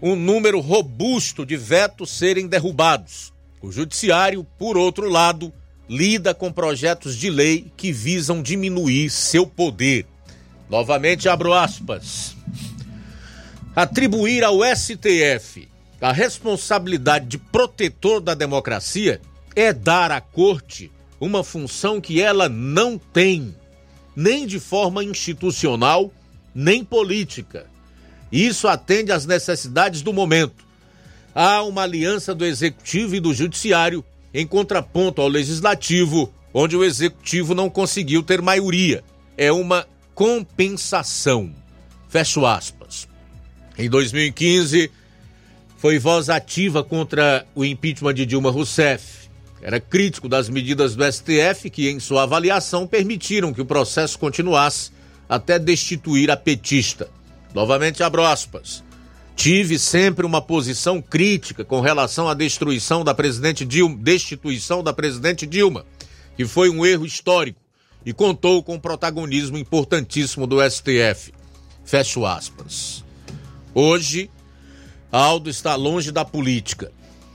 [0.00, 3.32] um número robusto de vetos serem derrubados.
[3.60, 5.52] O Judiciário, por outro lado,
[5.88, 10.06] lida com projetos de lei que visam diminuir seu poder.
[10.70, 12.36] Novamente abro aspas.
[13.74, 15.68] Atribuir ao STF
[16.00, 19.20] a responsabilidade de protetor da democracia
[19.54, 20.90] é dar à corte
[21.20, 23.54] uma função que ela não tem,
[24.16, 26.10] nem de forma institucional,
[26.54, 27.66] nem política.
[28.32, 30.64] Isso atende às necessidades do momento.
[31.34, 34.02] Há uma aliança do executivo e do judiciário
[34.32, 39.04] em contraponto ao legislativo, onde o executivo não conseguiu ter maioria.
[39.36, 41.54] É uma compensação.
[42.08, 43.09] Fecho aspas.
[43.78, 44.90] Em 2015,
[45.76, 49.20] foi voz ativa contra o impeachment de Dilma Rousseff
[49.62, 54.90] era crítico das medidas do STF que, em sua avaliação, permitiram que o processo continuasse
[55.28, 57.08] até destituir a petista.
[57.54, 58.82] Novamente abro aspas.
[59.36, 65.46] tive sempre uma posição crítica com relação à destruição da presidente Dilma, destituição da presidente
[65.46, 65.86] Dilma,
[66.36, 67.58] que foi um erro histórico
[68.04, 71.32] e contou com um protagonismo importantíssimo do STF.
[71.84, 73.02] Fecho aspas.
[73.74, 74.30] Hoje,
[75.12, 76.90] Aldo está longe da política.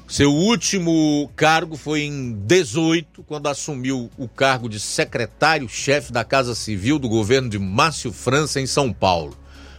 [0.07, 6.99] Seu último cargo foi em 18, quando assumiu o cargo de secretário-chefe da Casa Civil
[6.99, 9.35] do governo de Márcio França em São Paulo.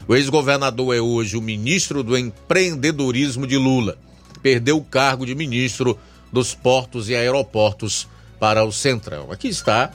[0.09, 3.99] O ex-governador é hoje o ministro do empreendedorismo de Lula.
[4.43, 5.99] Perdeu o cargo de ministro
[6.33, 8.09] dos portos e aeroportos
[8.41, 9.31] para o Centrão.
[9.31, 9.91] Aqui está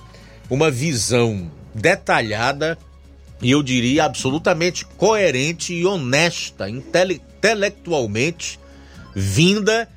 [0.50, 2.78] uma visão detalhada
[3.42, 8.60] e eu diria absolutamente coerente e honesta, intele intelectualmente,
[9.16, 9.90] vinda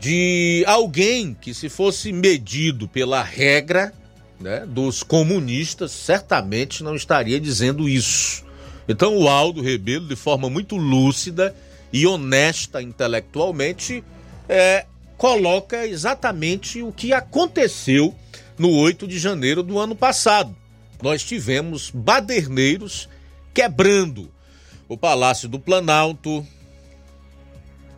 [0.00, 3.92] de alguém que, se fosse medido pela regra
[4.40, 8.42] né, dos comunistas, certamente não estaria dizendo isso.
[8.88, 11.54] Então, o Aldo Rebelo, de forma muito lúcida
[11.92, 14.02] e honesta intelectualmente,
[14.48, 14.86] é,
[15.16, 18.14] coloca exatamente o que aconteceu
[18.58, 20.56] no 8 de janeiro do ano passado.
[21.02, 23.08] Nós tivemos baderneiros
[23.52, 24.30] quebrando
[24.88, 26.46] o Palácio do Planalto,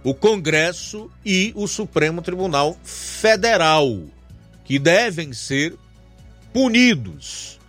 [0.03, 4.05] o Congresso e o Supremo Tribunal Federal,
[4.65, 5.77] que devem ser
[6.53, 7.61] punidos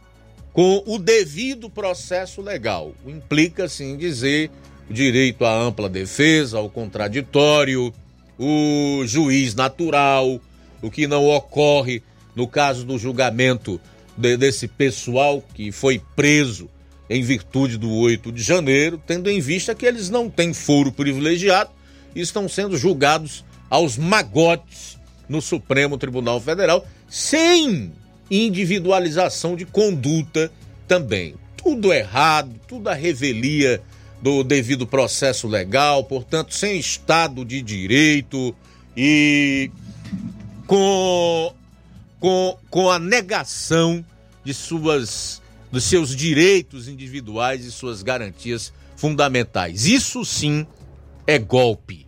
[0.54, 2.94] com o devido processo legal.
[3.06, 4.50] Implica, assim, dizer
[4.90, 7.94] o direito à ampla defesa, ao contraditório,
[8.40, 10.40] o juiz natural,
[10.82, 12.02] o que não ocorre
[12.36, 13.82] no caso do julgamento
[14.18, 16.70] desse pessoal que foi preso
[17.10, 21.70] em virtude do 8 de janeiro, tendo em vista que eles não têm foro privilegiado
[22.16, 24.98] estão sendo julgados aos magotes
[25.28, 27.92] no Supremo Tribunal Federal, sem
[28.30, 30.52] individualização de conduta
[30.88, 31.36] também.
[31.58, 33.82] Tudo errado, tudo a revelia
[34.22, 38.56] do devido processo legal, portanto, sem Estado de Direito
[38.96, 39.70] e
[40.66, 41.54] com,
[42.26, 44.04] com, com a negação
[44.44, 49.86] de suas, dos seus direitos individuais e suas garantias fundamentais.
[49.86, 50.66] Isso sim
[51.28, 52.08] é golpe.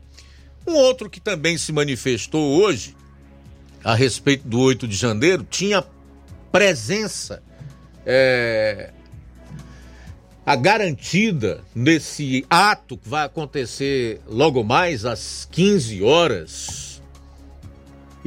[0.66, 2.96] Um outro que também se manifestou hoje
[3.84, 5.86] a respeito do 8 de janeiro tinha
[6.52, 7.44] presença
[8.04, 8.90] é,
[10.44, 16.87] a garantida nesse ato que vai acontecer logo mais às 15 horas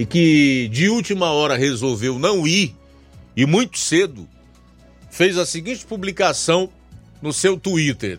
[0.01, 2.75] e que de última hora resolveu não ir
[3.37, 4.27] e muito cedo
[5.11, 6.71] fez a seguinte publicação
[7.21, 8.19] no seu Twitter.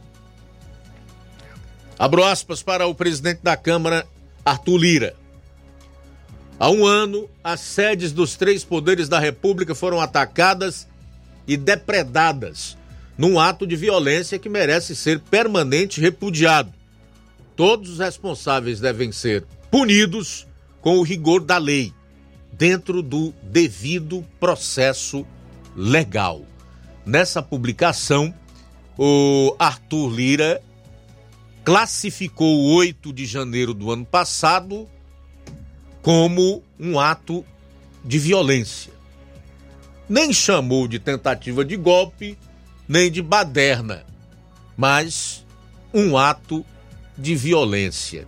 [1.97, 4.05] Abro aspas para o presidente da Câmara,
[4.45, 5.15] Arthur Lira.
[6.59, 10.87] Há um ano, as sedes dos três poderes da República foram atacadas
[11.47, 12.77] e depredadas
[13.17, 16.71] num ato de violência que merece ser permanente repudiado.
[17.55, 20.45] Todos os responsáveis devem ser punidos
[20.81, 21.93] com o rigor da lei,
[22.51, 25.25] dentro do devido processo
[25.75, 26.41] legal.
[27.05, 28.33] Nessa publicação,
[28.97, 30.61] o Arthur Lira
[31.63, 34.87] classificou o 8 de janeiro do ano passado
[36.01, 37.45] como um ato
[38.03, 38.91] de violência.
[40.09, 42.37] Nem chamou de tentativa de golpe,
[42.87, 44.03] nem de baderna,
[44.75, 45.45] mas
[45.93, 46.65] um ato
[47.17, 48.27] de violência.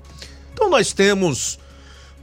[0.53, 1.59] Então nós temos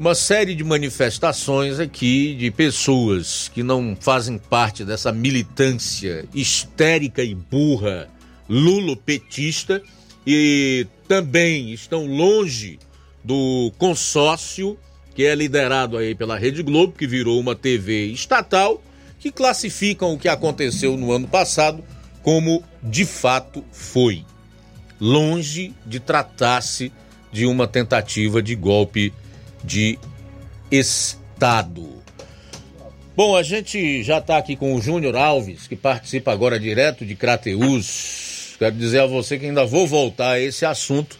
[0.00, 7.34] uma série de manifestações aqui de pessoas que não fazem parte dessa militância histérica e
[7.34, 8.08] burra
[8.48, 9.82] lulopetista
[10.26, 12.78] e também estão longe
[13.22, 14.78] do consórcio
[15.14, 18.82] que é liderado aí pela Rede Globo, que virou uma TV estatal,
[19.18, 21.84] que classificam o que aconteceu no ano passado
[22.22, 24.24] como de fato foi.
[24.98, 26.90] Longe de tratar-se
[27.30, 29.12] de uma tentativa de golpe
[29.64, 29.98] de
[30.70, 32.00] Estado.
[33.16, 37.14] Bom, a gente já está aqui com o Júnior Alves, que participa agora direto de
[37.14, 38.30] Crateus,
[38.60, 41.18] Quero dizer a você que ainda vou voltar a esse assunto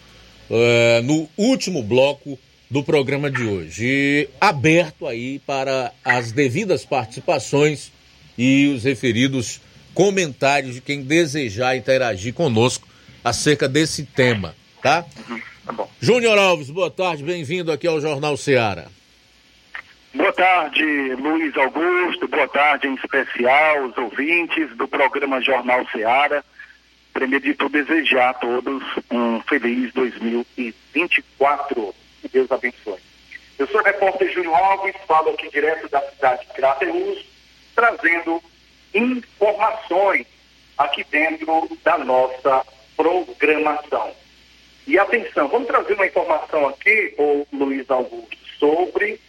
[0.50, 2.38] uh, no último bloco
[2.70, 3.82] do programa de hoje.
[3.82, 7.90] E aberto aí para as devidas participações
[8.36, 9.58] e os referidos
[9.94, 12.86] comentários de quem desejar interagir conosco
[13.24, 15.06] acerca desse tema, tá?
[15.64, 15.88] Tá bom.
[16.00, 18.86] Júnior Alves, boa tarde, bem-vindo aqui ao Jornal Ceará.
[20.12, 20.82] Boa tarde,
[21.14, 26.42] Luiz Augusto, boa tarde em especial os ouvintes do programa Jornal Ceará.
[27.12, 31.94] Primeiro de tudo, desejar a todos um feliz 2024.
[32.22, 32.98] Que Deus abençoe.
[33.58, 37.24] Eu sou o repórter Júlio Alves, falo aqui direto da cidade de Crateus,
[37.74, 38.42] trazendo
[38.94, 40.26] informações
[40.78, 42.64] aqui dentro da nossa
[42.96, 44.12] programação.
[44.90, 49.20] E atenção, vamos trazer uma informação aqui, o Luiz Augusto, sobre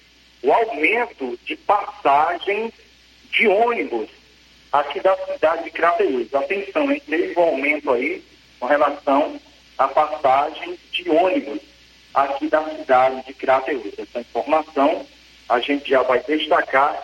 [0.41, 2.73] o aumento de passagens
[3.29, 4.09] de ônibus
[4.71, 6.33] aqui da cidade de Crateús.
[6.33, 6.99] Atenção, hein?
[7.07, 8.23] teve um aumento aí
[8.59, 9.39] com relação
[9.77, 11.59] à passagem de ônibus
[12.15, 13.93] aqui da cidade de Crateús.
[13.99, 15.05] Essa informação
[15.47, 17.03] a gente já vai destacar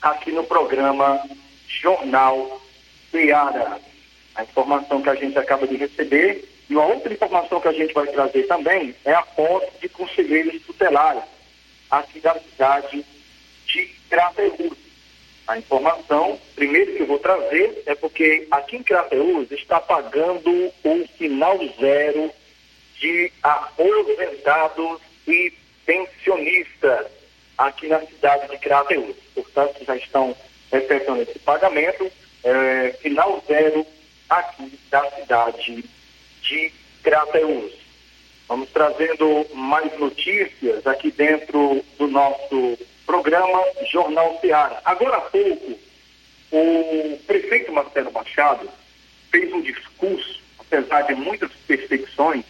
[0.00, 1.22] aqui no programa
[1.68, 2.58] Jornal
[3.10, 3.78] Ceará.
[4.34, 7.92] A informação que a gente acaba de receber e uma outra informação que a gente
[7.92, 11.22] vai trazer também é a posse de conselheiros tutelares
[11.90, 13.04] aqui da cidade
[13.66, 14.78] de Crateús.
[15.46, 21.08] A informação, primeiro que eu vou trazer, é porque aqui em Crateús está pagando o
[21.18, 22.32] final zero
[22.98, 25.52] de aposentados e
[25.84, 27.06] pensionistas
[27.58, 29.16] aqui na cidade de Crateús.
[29.34, 30.34] Portanto, já estão
[30.72, 32.10] efetuando esse pagamento,
[32.42, 33.86] é, final zero
[34.30, 35.84] aqui da cidade
[36.52, 36.70] de
[37.02, 37.72] Crateús.
[38.46, 44.82] Vamos trazendo mais notícias aqui dentro do nosso programa Jornal Ceará.
[44.84, 45.78] Agora há pouco,
[46.50, 48.68] o prefeito Marcelo Machado
[49.30, 52.44] fez um discurso, apesar de muitas perseguições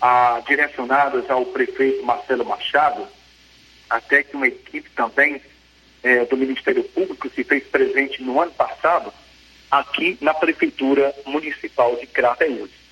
[0.00, 3.08] ah, direcionadas ao prefeito Marcelo Machado,
[3.90, 5.42] até que uma equipe também
[6.04, 9.12] eh, do Ministério Público se fez presente no ano passado,
[9.68, 12.83] aqui na Prefeitura Municipal de Crateús.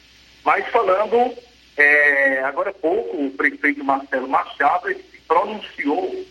[0.44, 1.36] Mas falando,
[1.76, 6.24] é, agora há pouco, o prefeito Marcelo Machado ele se pronunciou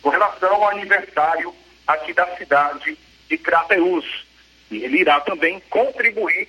[0.00, 1.54] com relação ao aniversário
[1.86, 2.96] aqui da cidade
[3.28, 4.26] de Crateús.
[4.70, 6.48] E ele irá também contribuir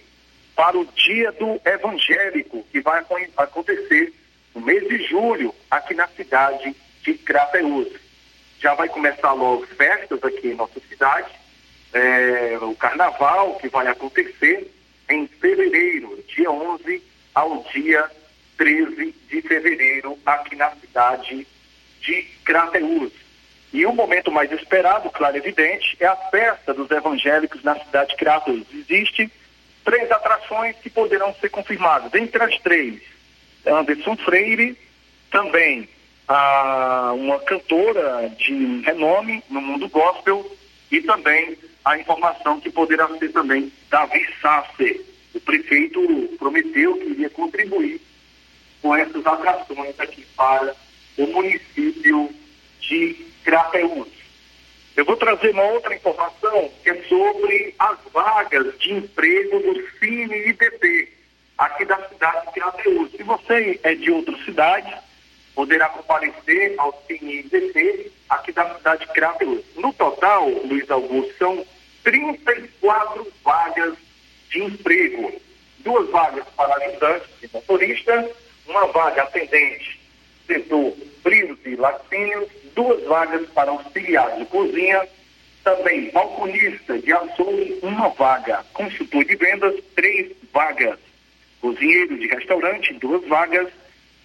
[0.56, 3.04] para o Dia do Evangélico, que vai
[3.38, 4.14] acontecer
[4.54, 7.88] no mês de julho, aqui na cidade de Crateús.
[8.60, 11.32] Já vai começar logo festas aqui em nossa cidade,
[11.94, 14.70] é, o carnaval que vai acontecer
[15.10, 17.04] em fevereiro, dia 11
[17.34, 18.10] ao dia
[18.58, 21.48] 13 de fevereiro, aqui na cidade
[22.02, 23.12] de Crateús.
[23.72, 28.12] E o momento mais esperado, claro e evidente, é a festa dos evangélicos na cidade
[28.12, 28.66] de Crateús.
[28.74, 29.32] Existem
[29.84, 32.14] três atrações que poderão ser confirmadas.
[32.14, 33.02] Entre as três,
[33.66, 34.78] Anderson Freire,
[35.32, 35.88] também
[36.28, 40.46] a, uma cantora de renome no mundo gospel
[40.92, 41.58] e também
[41.90, 45.02] a informação que poderá ser também Davi Sasser.
[45.34, 46.00] O prefeito
[46.38, 48.00] prometeu que iria contribuir
[48.80, 50.76] com essas atrações aqui para
[51.18, 52.30] o município
[52.80, 54.08] de Crateús.
[54.96, 60.50] Eu vou trazer uma outra informação que é sobre as vagas de emprego do Cine
[60.50, 61.12] IDP,
[61.58, 63.12] aqui da cidade de Crateús.
[63.14, 64.96] Se você é de outra cidade,
[65.56, 69.66] poderá comparecer ao Cine IDP aqui da cidade de Crateús.
[69.76, 71.66] No total, Luiz Augusto, são
[72.04, 73.98] 34 vagas
[74.50, 75.34] de emprego.
[75.80, 78.30] Duas vagas para ajudantes de motorista,
[78.68, 80.00] uma vaga atendente
[80.50, 85.08] setor frios e laticínios, duas vagas para auxiliar de cozinha,
[85.64, 90.98] também balconista de açougue, uma vaga, consultor de vendas, três vagas,
[91.62, 93.68] cozinheiro de restaurante, duas vagas,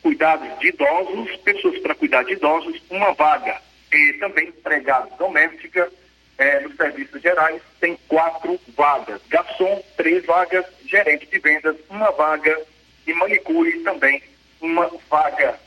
[0.02, 3.60] cuidados de idosos, pessoas para cuidar de idosos, uma vaga,
[3.92, 5.92] e também empregada doméstica,
[6.38, 9.20] é, serviços gerais, tem quatro vagas.
[9.28, 10.64] Garçom, três vagas.
[10.86, 12.60] Gerente de vendas, uma vaga.
[13.06, 14.22] E manicure também,
[14.60, 15.58] uma vaga.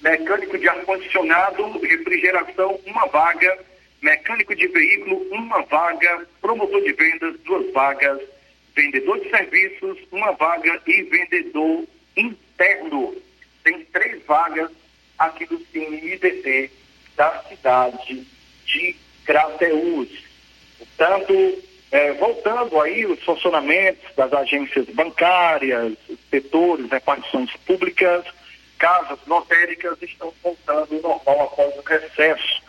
[0.00, 3.58] Mecânico de ar-condicionado, refrigeração, uma vaga.
[4.02, 6.26] Mecânico de veículo, uma vaga.
[6.40, 8.20] Promotor de vendas, duas vagas.
[8.74, 10.80] Vendedor de serviços, uma vaga.
[10.86, 11.84] E vendedor
[12.16, 13.14] interno.
[13.62, 14.70] Tem três vagas
[15.18, 16.70] aqui do Cine IDT
[17.14, 18.26] da cidade
[18.64, 18.96] de
[19.30, 20.08] Crateús.
[20.76, 21.62] Portanto,
[21.92, 25.92] é, voltando aí os funcionamentos das agências bancárias,
[26.28, 28.24] setores, repartições públicas,
[28.76, 32.60] casas lotéricas estão voltando ao normal após o recesso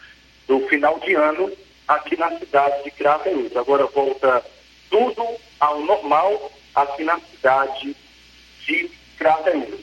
[0.48, 1.52] do final de ano
[1.88, 3.58] aqui na cidade de Crateús.
[3.58, 4.46] Agora volta
[4.92, 5.26] tudo
[5.60, 7.96] ao normal aqui na cidade
[8.68, 9.82] de Crateús.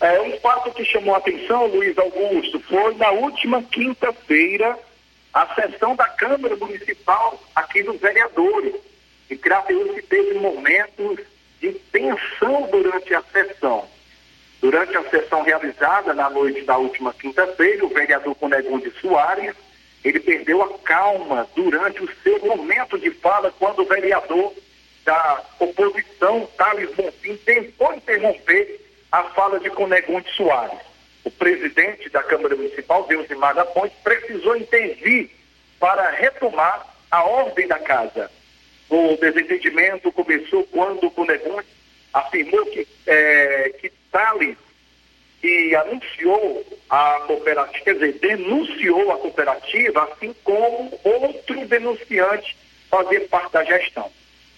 [0.00, 4.78] É, um fato que chamou a atenção, Luiz Augusto, foi na última quinta-feira
[5.36, 8.74] a sessão da Câmara Municipal aqui dos vereadores.
[9.28, 11.18] E Crateús teve momentos
[11.60, 13.86] de tensão durante a sessão.
[14.62, 19.54] Durante a sessão realizada na noite da última quinta-feira, o vereador Conegunde Soares,
[20.02, 24.54] ele perdeu a calma durante o seu momento de fala, quando o vereador
[25.04, 28.80] da oposição, Thales Bonfim, tentou interromper
[29.12, 30.85] a fala de Conegunde Soares
[31.26, 35.28] o presidente da Câmara Municipal, Deusimar da Ponte, precisou intervir
[35.80, 38.30] para retomar a ordem da casa.
[38.88, 41.66] O desentendimento começou quando o Cunegunde
[42.14, 44.56] afirmou que, é, que Thales
[45.42, 52.56] e anunciou a cooperativa, quer dizer, denunciou a cooperativa, assim como outro denunciante
[52.88, 54.12] fazer parte da gestão.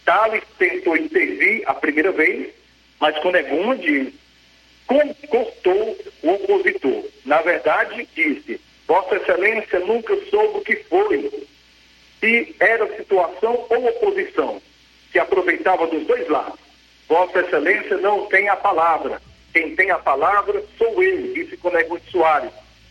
[0.05, 2.51] Thales tentou intervir a primeira vez,
[3.01, 4.13] mas Conegunde
[5.29, 7.05] cortou o opositor.
[7.25, 11.31] Na verdade, disse, Vossa Excelência nunca soube o que foi,
[12.21, 14.61] se era situação ou oposição,
[15.13, 16.59] se aproveitava dos dois lados.
[17.07, 19.21] Vossa Excelência não tem a palavra.
[19.53, 22.51] Quem tem a palavra sou eu, disse Conegunde Soares.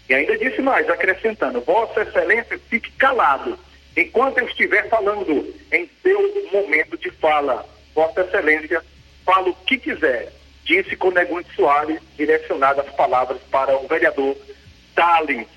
[0.09, 3.57] E ainda disse mais, acrescentando, Vossa Excelência fique calado
[3.95, 7.67] enquanto eu estiver falando em seu momento de fala.
[7.93, 8.83] Vossa Excelência
[9.25, 10.31] fala o que quiser,
[10.67, 14.35] disse Conegunde Soares, direcionado as palavras para o vereador
[14.93, 15.47] Thales.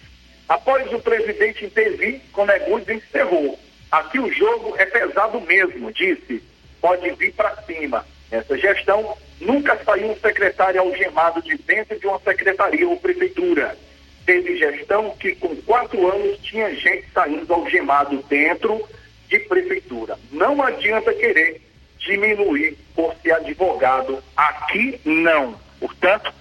[0.48, 3.58] Após o presidente intervir, Conegunde encerrou.
[3.90, 6.42] Aqui o jogo é pesado mesmo, disse.
[6.80, 8.06] Pode vir para cima.
[8.30, 13.76] Essa gestão nunca saiu um secretário algemado de dentro de uma secretaria ou prefeitura.
[14.24, 18.88] Teve gestão que com quatro anos tinha gente saindo algemado dentro
[19.28, 20.16] de prefeitura.
[20.30, 21.60] Não adianta querer
[22.00, 24.22] diminuir por ser advogado.
[24.36, 25.58] Aqui não.
[25.78, 26.32] Portanto,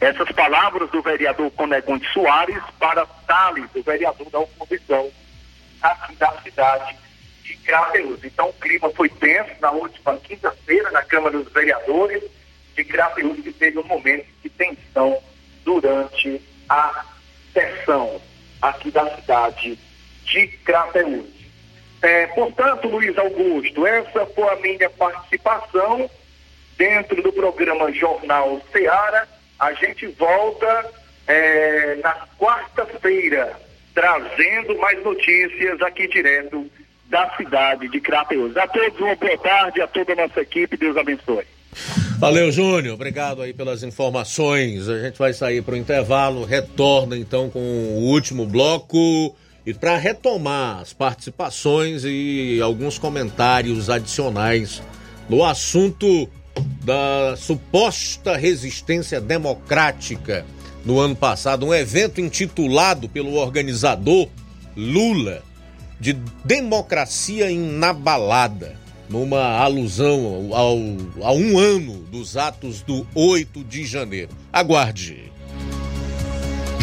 [0.00, 5.10] essas palavras do vereador Conegonte Soares para Thales, o vereador da oposição
[5.82, 6.96] aqui da cidade
[7.42, 8.22] de Crateus.
[8.24, 12.22] Então, o clima foi tenso na última quinta-feira na Câmara dos Vereadores
[12.74, 15.20] de Crateus, que teve um momento de tensão
[15.64, 17.04] durante a
[17.52, 18.20] sessão
[18.62, 19.78] aqui da cidade
[20.24, 21.37] de Crateus.
[22.00, 26.08] É, portanto, Luiz Augusto, essa foi a minha participação
[26.76, 29.28] dentro do programa Jornal Seara.
[29.58, 30.92] A gente volta
[31.26, 33.52] é, na quarta-feira,
[33.92, 36.70] trazendo mais notícias aqui direto
[37.06, 38.56] da cidade de Crateus.
[38.56, 41.44] A todos uma boa tarde, a toda a nossa equipe, Deus abençoe.
[42.18, 42.94] Valeu, Júnior.
[42.94, 44.88] Obrigado aí pelas informações.
[44.88, 49.34] A gente vai sair para o intervalo, retorna então com o último bloco
[49.68, 54.80] e para retomar as participações e alguns comentários adicionais
[55.28, 56.26] no assunto
[56.82, 60.46] da suposta resistência democrática
[60.86, 64.28] no ano passado, um evento intitulado pelo organizador
[64.74, 65.42] Lula
[66.00, 66.14] de
[66.46, 68.74] Democracia Inabalada,
[69.06, 70.78] numa alusão ao,
[71.22, 74.30] a um ano dos atos do 8 de janeiro.
[74.50, 75.27] Aguarde.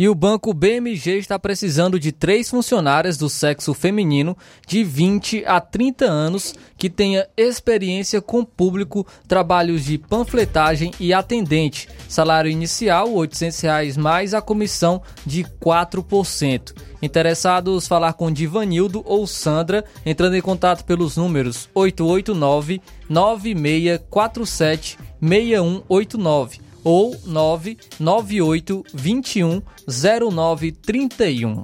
[0.00, 4.34] E o banco BMG está precisando de três funcionárias do sexo feminino
[4.66, 11.86] de 20 a 30 anos que tenha experiência com público, trabalhos de panfletagem e atendente.
[12.08, 16.74] Salário inicial 800 reais mais a comissão de 4%.
[17.02, 27.16] Interessados falar com Divanildo ou Sandra, entrando em contato pelos números 889 9647 6189 ou
[27.26, 31.62] 998 21 0931.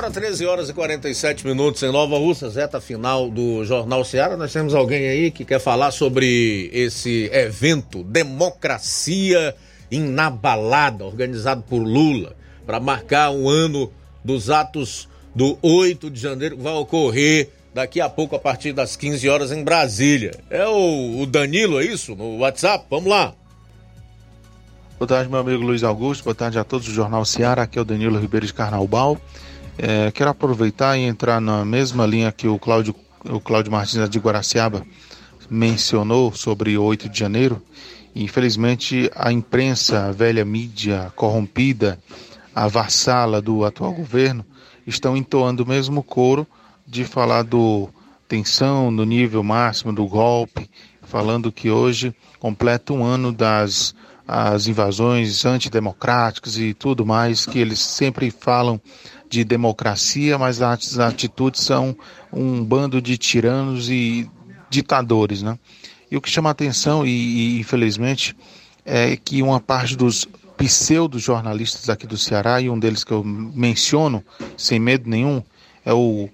[0.00, 4.34] Agora 13 horas e 47 minutos em Nova Russa, reta final do Jornal Ceará.
[4.34, 9.54] Nós temos alguém aí que quer falar sobre esse evento Democracia
[9.90, 13.92] Inabalada, organizado por Lula, para marcar um ano
[14.24, 18.96] dos atos do 8 de janeiro, que vai ocorrer daqui a pouco, a partir das
[18.96, 20.30] 15 horas, em Brasília.
[20.48, 22.16] É o, o Danilo, é isso?
[22.16, 22.86] No WhatsApp?
[22.88, 23.34] Vamos lá.
[24.98, 26.24] Boa tarde, meu amigo Luiz Augusto.
[26.24, 27.64] Boa tarde a todos do Jornal Ceará.
[27.64, 29.18] Aqui é o Danilo Ribeiro de Carnaubal.
[29.82, 32.94] É, quero aproveitar e entrar na mesma linha que o Cláudio,
[33.24, 34.86] o Cláudio Martins de Guaraciaba
[35.48, 37.62] mencionou sobre o 8 de janeiro.
[38.14, 41.98] Infelizmente, a imprensa, a velha mídia corrompida,
[42.54, 44.44] a vassala do atual governo,
[44.86, 46.46] estão entoando o mesmo coro
[46.86, 47.88] de falar do
[48.28, 50.68] tensão no nível máximo do golpe,
[51.04, 53.94] falando que hoje completa um ano das
[54.32, 58.80] as invasões antidemocráticas e tudo mais, que eles sempre falam
[59.30, 61.96] de democracia, mas as atitudes são
[62.32, 64.28] um bando de tiranos e
[64.68, 65.56] ditadores, né?
[66.10, 67.10] E o que chama atenção, e,
[67.56, 68.36] e infelizmente,
[68.84, 70.26] é que uma parte dos
[70.56, 74.22] pseudo-jornalistas aqui do Ceará, e um deles que eu menciono,
[74.56, 75.40] sem medo nenhum,
[75.84, 76.28] é o,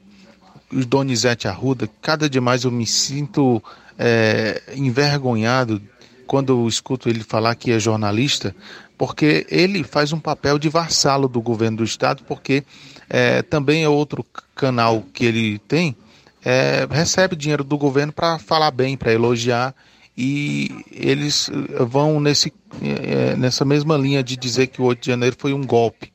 [0.72, 1.88] Donizete Arruda.
[2.02, 3.62] Cada dia mais eu me sinto
[3.98, 5.80] é, envergonhado
[6.26, 8.54] quando eu escuto ele falar que é jornalista,
[8.98, 12.64] porque ele faz um papel de vassalo do governo do estado, porque
[13.08, 14.24] é, também é outro
[14.54, 15.96] canal que ele tem,
[16.44, 19.74] é, recebe dinheiro do governo para falar bem, para elogiar,
[20.16, 21.50] e eles
[21.88, 22.52] vão nesse,
[22.82, 26.10] é, nessa mesma linha de dizer que o 8 de janeiro foi um golpe,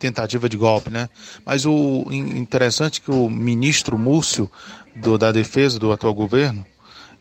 [0.00, 1.08] tentativa de golpe, né?
[1.46, 4.50] Mas o interessante é que o ministro Múcio
[4.96, 6.66] do, da Defesa do atual governo,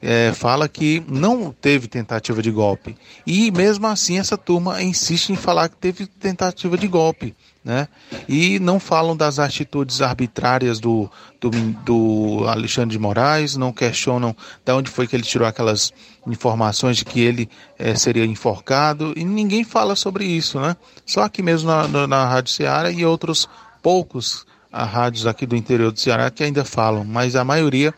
[0.05, 2.97] é, fala que não teve tentativa de golpe.
[3.25, 7.33] E mesmo assim essa turma insiste em falar que teve tentativa de golpe.
[7.63, 7.87] Né?
[8.27, 11.09] E não falam das atitudes arbitrárias do,
[11.39, 11.49] do,
[11.85, 14.35] do Alexandre de Moraes, não questionam
[14.65, 15.93] de onde foi que ele tirou aquelas
[16.27, 17.49] informações de que ele
[17.79, 20.75] é, seria enforcado, e ninguém fala sobre isso, né?
[21.05, 23.47] Só aqui mesmo na, na, na Rádio Ceará e outros
[23.81, 27.93] poucos a rádios aqui do interior do Ceará que ainda falam, mas a maioria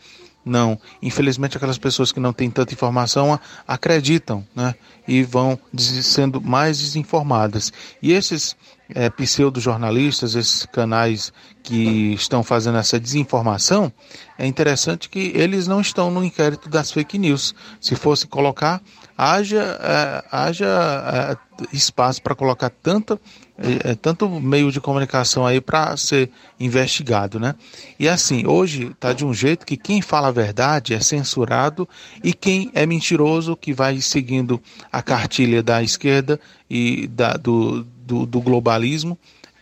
[0.45, 0.79] não.
[1.01, 4.75] Infelizmente, aquelas pessoas que não têm tanta informação acreditam né?
[5.07, 7.73] e vão sendo mais desinformadas.
[8.01, 8.55] E esses
[8.89, 13.91] é, pseudo-jornalistas, esses canais que estão fazendo essa desinformação,
[14.37, 17.55] é interessante que eles não estão no inquérito das fake news.
[17.81, 18.81] Se fosse colocar,
[19.17, 23.19] haja, é, haja é, espaço para colocar tanta
[23.57, 26.29] é, é, tanto meio de comunicação aí para ser
[26.59, 27.55] investigado, né?
[27.97, 31.87] E assim, hoje está de um jeito que quem fala a verdade é censurado
[32.21, 34.61] e quem é mentiroso, que vai seguindo
[34.91, 39.17] a cartilha da esquerda e da, do, do, do globalismo,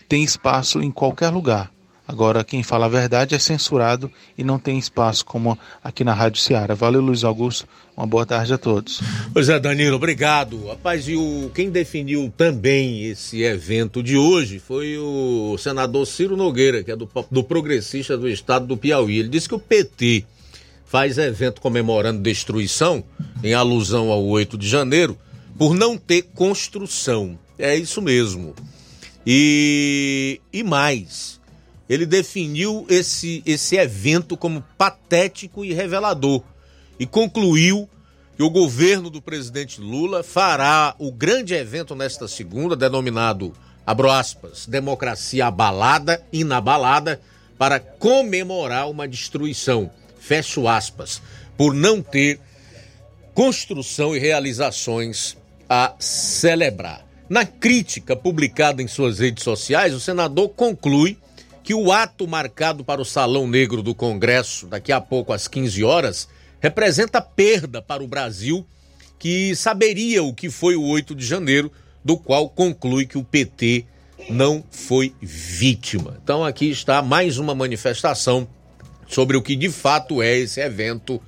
[0.09, 1.71] tem espaço em qualquer lugar.
[2.05, 6.41] Agora, quem fala a verdade é censurado e não tem espaço, como aqui na Rádio
[6.41, 6.75] Ceará.
[6.75, 7.65] Valeu, Luiz Augusto.
[7.95, 9.01] Uma boa tarde a todos.
[9.31, 10.67] Pois é, Danilo, obrigado.
[10.67, 16.83] Rapaz, e o, quem definiu também esse evento de hoje foi o senador Ciro Nogueira,
[16.83, 19.19] que é do, do Progressista do Estado do Piauí.
[19.19, 20.25] Ele disse que o PT
[20.85, 23.03] faz evento comemorando destruição,
[23.43, 25.17] em alusão ao 8 de janeiro,
[25.57, 27.39] por não ter construção.
[27.57, 28.53] É isso mesmo.
[29.25, 31.39] E, e mais
[31.89, 36.41] ele definiu esse, esse evento como patético e revelador
[36.99, 37.89] e concluiu
[38.35, 43.53] que o governo do presidente Lula fará o grande evento nesta segunda, denominado,
[43.85, 47.21] abro aspas, democracia abalada, inabalada,
[47.57, 51.21] para comemorar uma destruição, fecho aspas,
[51.55, 52.39] por não ter
[53.33, 55.37] construção e realizações
[55.69, 57.05] a celebrar.
[57.29, 61.17] Na crítica publicada em suas redes sociais, o senador conclui
[61.63, 65.83] que o ato marcado para o Salão Negro do Congresso, daqui a pouco às 15
[65.83, 66.27] horas,
[66.59, 68.65] representa perda para o Brasil,
[69.17, 71.71] que saberia o que foi o 8 de janeiro,
[72.03, 73.85] do qual conclui que o PT
[74.29, 76.17] não foi vítima.
[76.21, 78.45] Então aqui está mais uma manifestação
[79.07, 81.21] sobre o que de fato é esse evento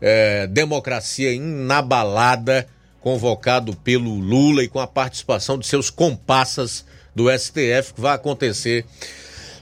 [0.00, 2.66] é, Democracia Inabalada,
[3.00, 6.84] convocado pelo Lula e com a participação de seus compassas
[7.14, 8.84] do STF, que vai acontecer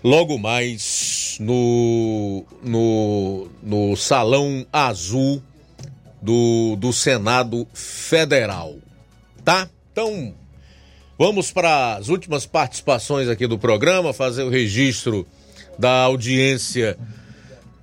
[0.07, 5.43] logo mais no, no, no Salão Azul
[6.23, 8.77] do, do Senado Federal.
[9.45, 9.69] Tá?
[9.91, 10.33] Então,
[11.19, 15.27] vamos para as últimas participações aqui do programa, fazer o registro
[15.77, 16.97] da audiência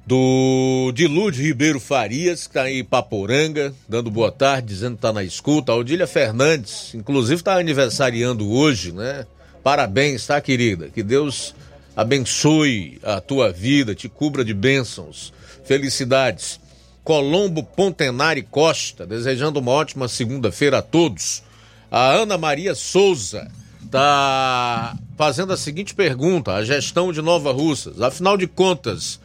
[0.07, 5.11] do Dilude Ribeiro Farias, que está aí em Paporanga, dando boa tarde, dizendo que está
[5.11, 5.73] na escuta.
[5.73, 9.27] A Odília Fernandes, inclusive, está aniversariando hoje, né?
[9.61, 10.87] Parabéns, tá, querida?
[10.87, 11.53] Que Deus
[11.95, 15.33] abençoe a tua vida, te cubra de bênçãos,
[15.63, 16.59] felicidades.
[17.03, 21.43] Colombo Pontenari Costa, desejando uma ótima segunda-feira a todos.
[21.91, 23.51] A Ana Maria Souza
[23.83, 29.19] está fazendo a seguinte pergunta: a gestão de Nova Russas, afinal de contas,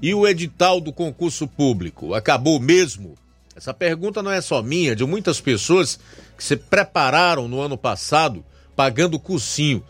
[0.00, 3.14] e o edital do concurso público acabou mesmo?
[3.56, 5.98] Essa pergunta não é só minha, é de muitas pessoas
[6.36, 8.44] que se prepararam no ano passado
[8.76, 9.82] pagando cursinho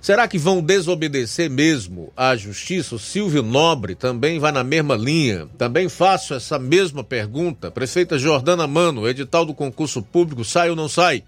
[0.00, 2.94] Será que vão desobedecer mesmo à justiça?
[2.94, 5.48] O Silvio Nobre também vai na mesma linha.
[5.58, 7.70] Também faço essa mesma pergunta.
[7.70, 11.24] Prefeita Jordana Mano, edital do concurso público sai ou não sai?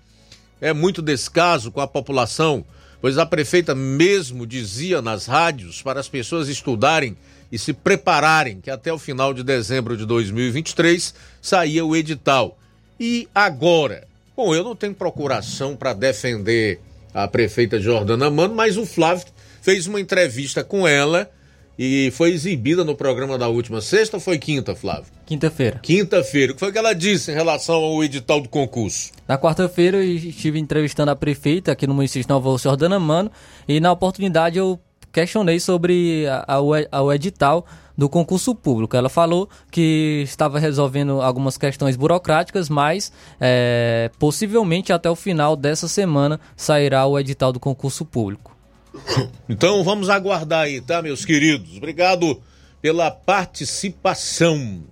[0.60, 2.64] É muito descaso com a população,
[3.00, 7.16] pois a prefeita mesmo dizia nas rádios para as pessoas estudarem
[7.50, 12.56] e se prepararem que até o final de dezembro de 2023 saía o edital.
[12.98, 14.06] E agora?
[14.36, 16.80] Bom, eu não tenho procuração para defender
[17.12, 19.26] a prefeita Jordana Mano, mas o Flávio
[19.60, 21.30] fez uma entrevista com ela
[21.78, 25.06] e foi exibida no programa da última sexta ou foi quinta, Flávio?
[25.24, 25.78] Quinta-feira.
[25.82, 26.52] Quinta-feira.
[26.52, 29.10] O que foi que ela disse em relação ao edital do concurso?
[29.26, 33.30] Na quarta-feira eu estive entrevistando a prefeita aqui no município de Nova Jordana Mano
[33.66, 34.78] e na oportunidade eu
[35.10, 36.56] questionei sobre a,
[36.92, 37.66] a, o edital
[37.96, 38.96] do concurso público.
[38.96, 45.88] Ela falou que estava resolvendo algumas questões burocráticas, mas é, possivelmente até o final dessa
[45.88, 48.56] semana sairá o edital do concurso público.
[49.48, 51.76] Então vamos aguardar aí, tá, meus queridos?
[51.76, 52.40] Obrigado
[52.80, 54.82] pela participação.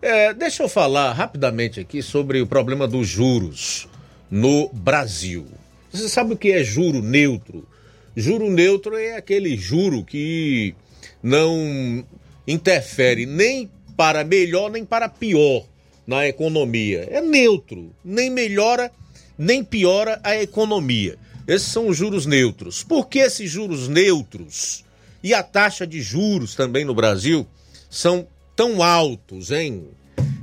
[0.00, 3.88] É, deixa eu falar rapidamente aqui sobre o problema dos juros
[4.30, 5.46] no Brasil.
[5.92, 7.66] Você sabe o que é juro neutro?
[8.14, 10.74] Juro neutro é aquele juro que
[11.22, 12.04] não
[12.46, 15.64] interfere nem para melhor nem para pior
[16.06, 17.08] na economia.
[17.10, 18.90] É neutro, nem melhora
[19.38, 21.18] nem piora a economia.
[21.46, 22.82] Esses são os juros neutros.
[22.82, 24.84] Por que esses juros neutros
[25.22, 27.46] e a taxa de juros também no Brasil
[27.90, 29.84] são tão altos, hein?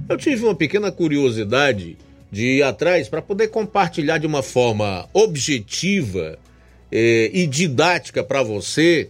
[0.08, 1.98] Eu tive uma pequena curiosidade
[2.32, 6.38] de ir atrás para poder compartilhar de uma forma objetiva
[6.92, 9.10] eh, e didática para você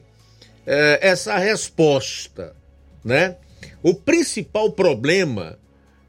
[0.65, 2.55] eh, essa resposta,
[3.03, 3.35] né?
[3.81, 5.57] O principal problema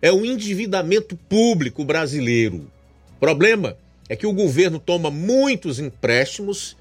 [0.00, 2.70] é o endividamento público brasileiro.
[3.16, 3.76] O problema
[4.08, 6.76] é que o governo toma muitos empréstimos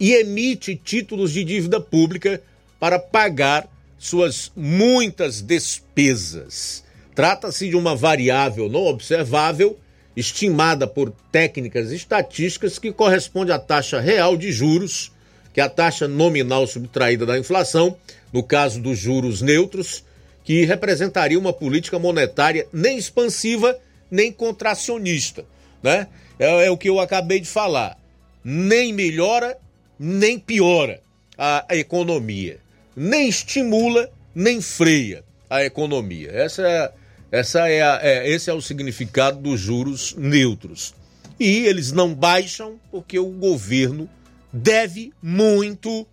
[0.00, 2.42] e emite títulos de dívida pública
[2.78, 3.68] para pagar
[3.98, 6.84] suas muitas despesas.
[7.14, 9.78] Trata-se de uma variável não observável,
[10.16, 15.12] estimada por técnicas estatísticas, que corresponde à taxa real de juros,
[15.52, 17.96] que é a taxa nominal subtraída da inflação,
[18.32, 20.04] no caso dos juros neutros,
[20.44, 23.76] que representaria uma política monetária nem expansiva
[24.10, 25.44] nem contracionista.
[25.82, 26.06] Né?
[26.38, 27.98] É, é o que eu acabei de falar.
[28.44, 29.58] Nem melhora,
[29.98, 31.00] nem piora
[31.36, 32.58] a, economia.
[32.94, 36.30] Nem estimula, nem freia a economia.
[36.32, 36.92] Essa é,
[37.30, 40.94] essa é, a, é esse é o significado dos juros neutros.
[41.38, 44.08] E eles não baixam porque o governo
[44.52, 46.06] deve muito,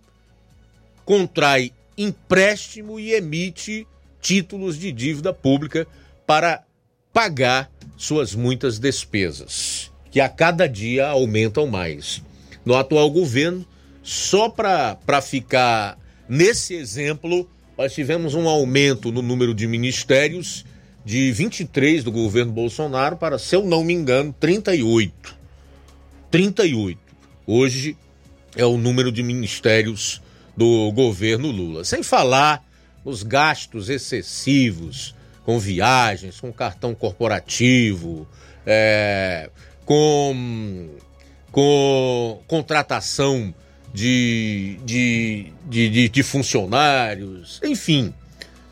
[1.04, 3.86] contrai empréstimo e emite
[4.20, 5.86] títulos de dívida pública
[6.26, 6.64] para
[7.12, 12.22] pagar suas muitas despesas, que a cada dia aumentam mais.
[12.64, 13.66] No atual governo,
[14.02, 15.98] só para ficar
[16.28, 20.64] nesse exemplo, nós tivemos um aumento no número de ministérios
[21.04, 25.36] de 23 do governo Bolsonaro para, se eu não me engano, 38.
[26.30, 26.98] 38.
[27.46, 27.96] Hoje
[28.56, 30.22] é o número de ministérios
[30.56, 31.84] do governo Lula.
[31.84, 32.64] Sem falar
[33.04, 35.14] nos gastos excessivos
[35.44, 38.26] com viagens, com cartão corporativo,
[38.66, 39.50] é,
[39.84, 40.88] com,
[41.52, 43.54] com contratação
[43.92, 48.12] de, de, de, de, de funcionários, enfim,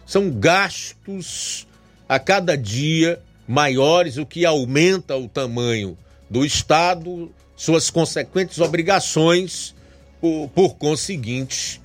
[0.06, 1.66] são gastos
[2.08, 5.96] a cada dia maiores, o que aumenta o tamanho
[6.28, 9.74] do Estado, suas consequentes obrigações,
[10.22, 11.82] por, por conseguinte,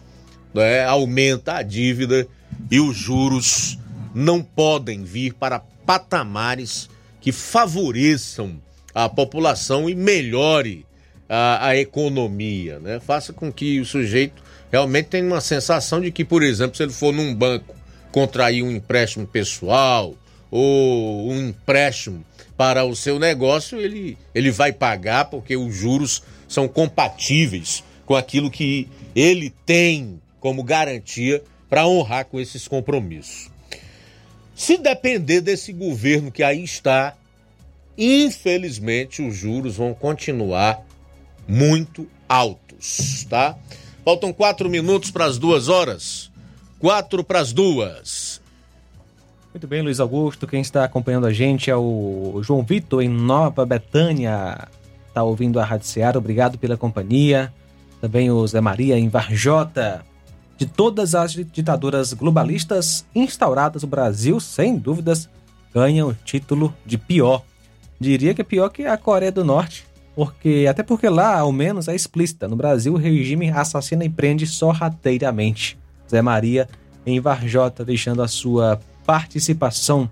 [0.53, 2.27] né, aumenta a dívida
[2.69, 3.80] e os juros
[4.14, 6.88] não podem vir para patamares
[7.19, 8.61] que favoreçam
[8.93, 10.85] a população e melhore
[11.27, 12.99] a, a economia, né?
[12.99, 14.41] Faça com que o sujeito
[14.72, 17.76] realmente tenha uma sensação de que, por exemplo, se ele for num banco
[18.11, 20.15] contrair um empréstimo pessoal
[20.49, 22.23] ou um empréstimo
[22.55, 28.50] para o seu negócio, ele, ele vai pagar porque os juros são compatíveis com aquilo
[28.50, 33.52] que ele tem como garantia para honrar com esses compromissos.
[34.56, 37.16] Se depender desse governo que aí está,
[37.98, 40.82] infelizmente os juros vão continuar
[41.48, 43.56] muito altos, tá?
[44.06, 46.32] Faltam quatro minutos para as duas horas.
[46.80, 48.40] Quatro para as duas.
[49.54, 50.48] Muito bem, Luiz Augusto.
[50.48, 54.70] Quem está acompanhando a gente é o João Vitor, em Nova Betânia.
[55.10, 56.18] Está ouvindo a Rádio Seara.
[56.18, 57.52] Obrigado pela companhia.
[57.99, 60.06] Também o Zé Maria, em Varjota
[60.57, 65.30] de todas as ditaduras globalistas instauradas no Brasil, sem dúvidas,
[65.74, 67.44] ganha o título de pior.
[67.99, 71.88] Diria que é pior que a Coreia do Norte, porque até porque lá, ao menos,
[71.88, 72.48] é explícita.
[72.48, 75.78] No Brasil, o regime assassina e prende sorrateiramente.
[76.10, 76.68] Zé Maria
[77.06, 80.10] em Varjota, deixando a sua participação.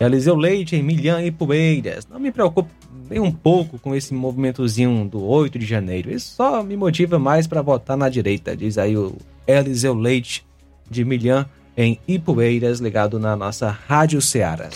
[0.00, 2.06] Eliseu Leite em Milhã e Poeiras.
[2.08, 2.68] Não me preocupo
[3.20, 6.10] um pouco com esse movimentozinho do 8 de janeiro.
[6.10, 9.16] Isso só me motiva mais para votar na direita, diz aí o
[9.46, 10.44] Eliseu Leite
[10.90, 14.68] de Milhã em Ipueiras, ligado na nossa Rádio Ceará.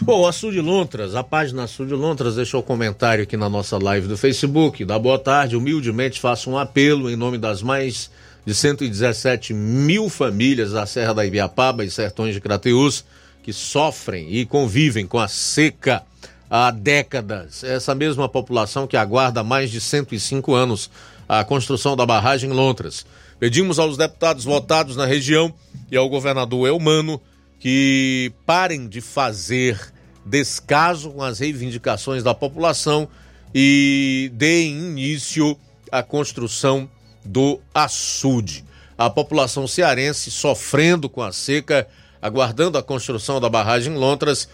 [0.00, 4.06] Bom, a Sul Lontras, a página Sul Lontras deixou um comentário aqui na nossa live
[4.06, 4.84] do Facebook.
[4.84, 8.10] Da boa tarde, humildemente faço um apelo em nome das mais
[8.46, 13.04] de 117 mil famílias da Serra da Ibiapaba e Sertões de Crateús
[13.42, 16.02] que sofrem e convivem com a seca
[16.48, 17.64] há décadas.
[17.64, 20.90] Essa mesma população que aguarda há mais de 105 anos
[21.28, 23.06] a construção da barragem Lontras.
[23.38, 25.52] Pedimos aos deputados votados na região
[25.90, 27.20] e ao governador Elmano
[27.58, 29.92] que parem de fazer
[30.24, 33.08] descaso com as reivindicações da população
[33.54, 35.56] e deem início
[35.90, 36.88] à construção
[37.24, 38.64] do açude.
[38.96, 41.86] A população cearense sofrendo com a seca,
[42.20, 44.48] aguardando a construção da barragem Lontras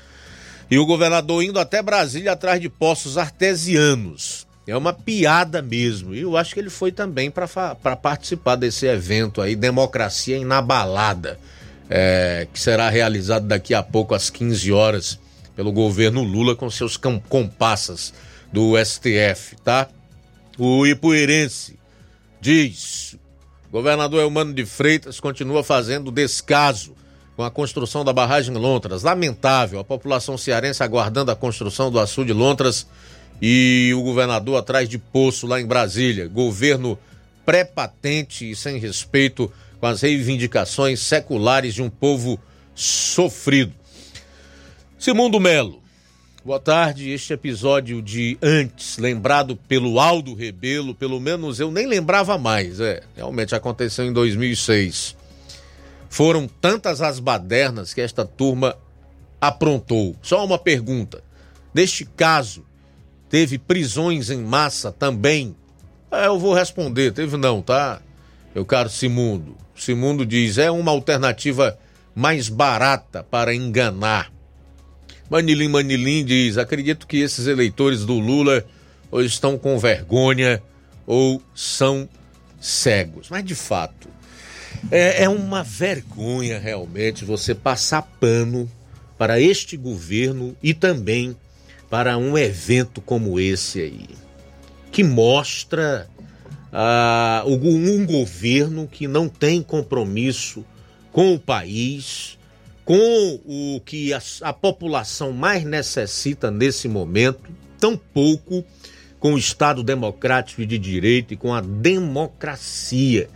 [0.70, 4.46] e o governador indo até Brasília atrás de poços artesianos.
[4.66, 6.14] É uma piada mesmo.
[6.14, 11.40] E eu acho que ele foi também para participar desse evento aí, Democracia Inabalada,
[11.88, 15.18] é, que será realizado daqui a pouco às 15 horas
[15.56, 18.14] pelo governo Lula com seus compassas
[18.52, 19.88] do STF, tá?
[20.56, 21.76] O Ipueirense
[22.40, 23.16] diz:
[23.72, 26.94] governador Eumano de Freitas continua fazendo descaso
[27.40, 29.02] com a construção da barragem Lontras.
[29.02, 32.86] Lamentável, a população cearense aguardando a construção do açude Lontras
[33.40, 36.28] e o governador atrás de poço lá em Brasília.
[36.28, 36.98] Governo
[37.46, 39.50] pré-patente e sem respeito
[39.80, 42.38] com as reivindicações seculares de um povo
[42.74, 43.72] sofrido.
[44.98, 45.82] Simundo Melo,
[46.44, 47.08] boa tarde.
[47.08, 53.02] Este episódio de antes, lembrado pelo Aldo Rebelo, pelo menos eu nem lembrava mais, é,
[53.16, 55.18] realmente aconteceu em 2006.
[56.10, 58.76] Foram tantas as badernas que esta turma
[59.40, 60.16] aprontou.
[60.20, 61.22] Só uma pergunta:
[61.72, 62.66] neste caso,
[63.28, 65.54] teve prisões em massa também?
[66.10, 68.02] É, eu vou responder, teve não, tá?
[68.52, 69.56] Meu caro Simundo.
[69.76, 71.78] Simundo diz: é uma alternativa
[72.12, 74.32] mais barata para enganar.
[75.30, 78.64] Manilim Manilim diz: acredito que esses eleitores do Lula
[79.12, 80.60] ou estão com vergonha
[81.06, 82.08] ou são
[82.60, 83.28] cegos.
[83.30, 83.99] Mas de fato,
[84.90, 88.70] é, é uma vergonha realmente você passar pano
[89.18, 91.36] para este governo e também
[91.90, 94.08] para um evento como esse aí,
[94.92, 96.08] que mostra
[96.72, 100.64] ah, um governo que não tem compromisso
[101.12, 102.38] com o país,
[102.84, 108.64] com o que a, a população mais necessita nesse momento, tampouco
[109.18, 113.28] com o Estado democrático e de direito e com a democracia,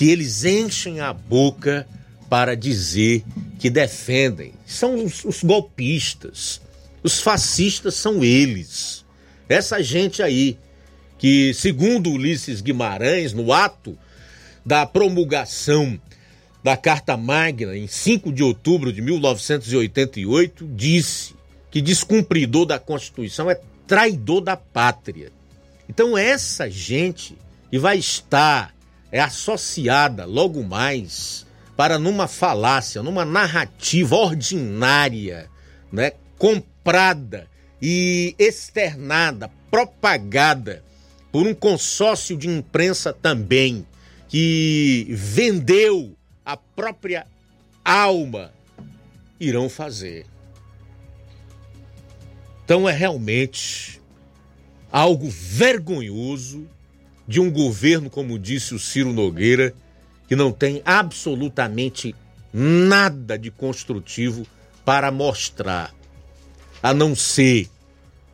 [0.00, 1.86] que eles enchem a boca
[2.26, 3.22] para dizer
[3.58, 4.54] que defendem.
[4.64, 6.58] São os, os golpistas,
[7.02, 9.04] os fascistas são eles.
[9.46, 10.56] Essa gente aí,
[11.18, 13.94] que segundo Ulisses Guimarães, no ato
[14.64, 16.00] da promulgação
[16.64, 21.34] da Carta Magna, em 5 de outubro de 1988, disse
[21.70, 25.30] que descumpridor da Constituição é traidor da pátria.
[25.90, 27.36] Então, essa gente
[27.70, 28.74] que vai estar
[29.12, 31.46] é associada logo mais
[31.76, 35.48] para numa falácia, numa narrativa ordinária,
[35.90, 37.48] né, comprada
[37.80, 40.84] e externada, propagada
[41.32, 43.86] por um consórcio de imprensa também
[44.28, 46.14] que vendeu
[46.44, 47.26] a própria
[47.84, 48.52] alma,
[49.38, 50.26] irão fazer.
[52.64, 54.00] Então é realmente
[54.92, 56.68] algo vergonhoso
[57.30, 59.72] de um governo, como disse o Ciro Nogueira,
[60.26, 62.12] que não tem absolutamente
[62.52, 64.44] nada de construtivo
[64.84, 65.94] para mostrar,
[66.82, 67.70] a não ser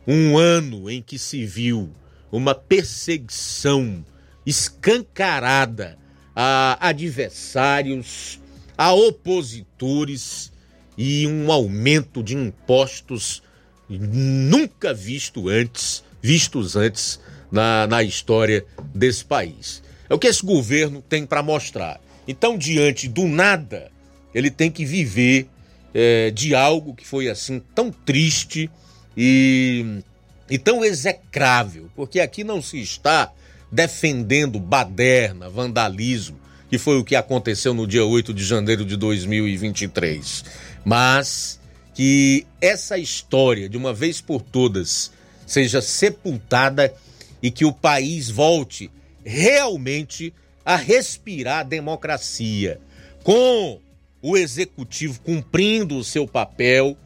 [0.07, 1.91] um ano em que se viu
[2.31, 4.03] uma perseguição
[4.43, 5.95] escancarada
[6.35, 8.39] a adversários,
[8.75, 10.51] a opositores
[10.97, 13.43] e um aumento de impostos
[13.87, 17.19] nunca visto antes, vistos antes
[17.51, 19.81] na, na história desse país.
[20.09, 21.99] É o que esse governo tem para mostrar.
[22.27, 23.91] Então, diante do nada,
[24.33, 25.47] ele tem que viver
[25.93, 28.69] é, de algo que foi assim tão triste
[29.15, 30.01] e,
[30.49, 33.31] e tão execrável, porque aqui não se está
[33.71, 36.37] defendendo baderna, vandalismo,
[36.69, 40.43] que foi o que aconteceu no dia 8 de janeiro de 2023.
[40.85, 41.59] Mas
[41.93, 45.11] que essa história, de uma vez por todas,
[45.45, 46.93] seja sepultada
[47.41, 48.89] e que o país volte
[49.23, 50.33] realmente
[50.65, 52.79] a respirar a democracia,
[53.23, 53.79] com
[54.21, 56.97] o executivo cumprindo o seu papel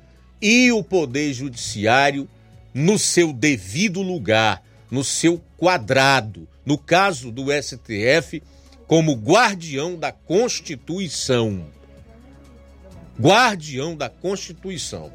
[0.41, 2.27] e o poder judiciário
[2.73, 8.41] no seu devido lugar, no seu quadrado, no caso do STF,
[8.87, 11.65] como guardião da Constituição.
[13.19, 15.11] Guardião da Constituição.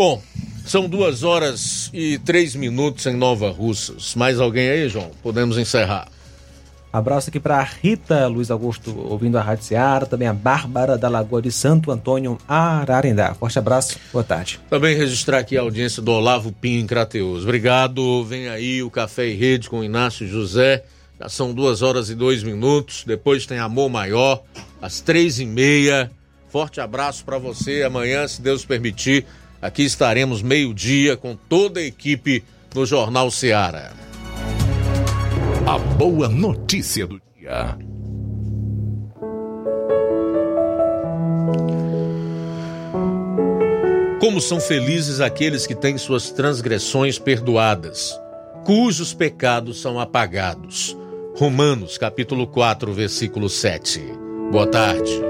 [0.00, 0.22] Bom,
[0.64, 4.14] são duas horas e três minutos em Nova Russas.
[4.14, 5.10] Mais alguém aí, João?
[5.22, 6.08] Podemos encerrar.
[6.90, 11.42] Abraço aqui para Rita Luiz Augusto, ouvindo a Rádio Seara, também a Bárbara da Lagoa
[11.42, 13.34] de Santo Antônio, Ararendá.
[13.34, 14.58] Forte abraço, boa tarde.
[14.70, 17.42] Também registrar aqui a audiência do Olavo Pinho em Crateus.
[17.42, 18.24] Obrigado.
[18.24, 20.82] Vem aí o Café e Rede com Inácio José.
[21.20, 23.04] Já são duas horas e dois minutos.
[23.06, 24.42] Depois tem Amor Maior,
[24.80, 26.10] às três e meia.
[26.48, 27.82] Forte abraço para você.
[27.82, 29.26] Amanhã, se Deus permitir,
[29.60, 32.42] aqui estaremos meio-dia com toda a equipe
[32.72, 33.92] do Jornal Seara.
[35.66, 37.76] A boa notícia do dia.
[44.20, 48.18] Como são felizes aqueles que têm suas transgressões perdoadas,
[48.64, 50.96] cujos pecados são apagados.
[51.36, 54.00] Romanos capítulo 4, versículo 7.
[54.50, 55.29] Boa tarde.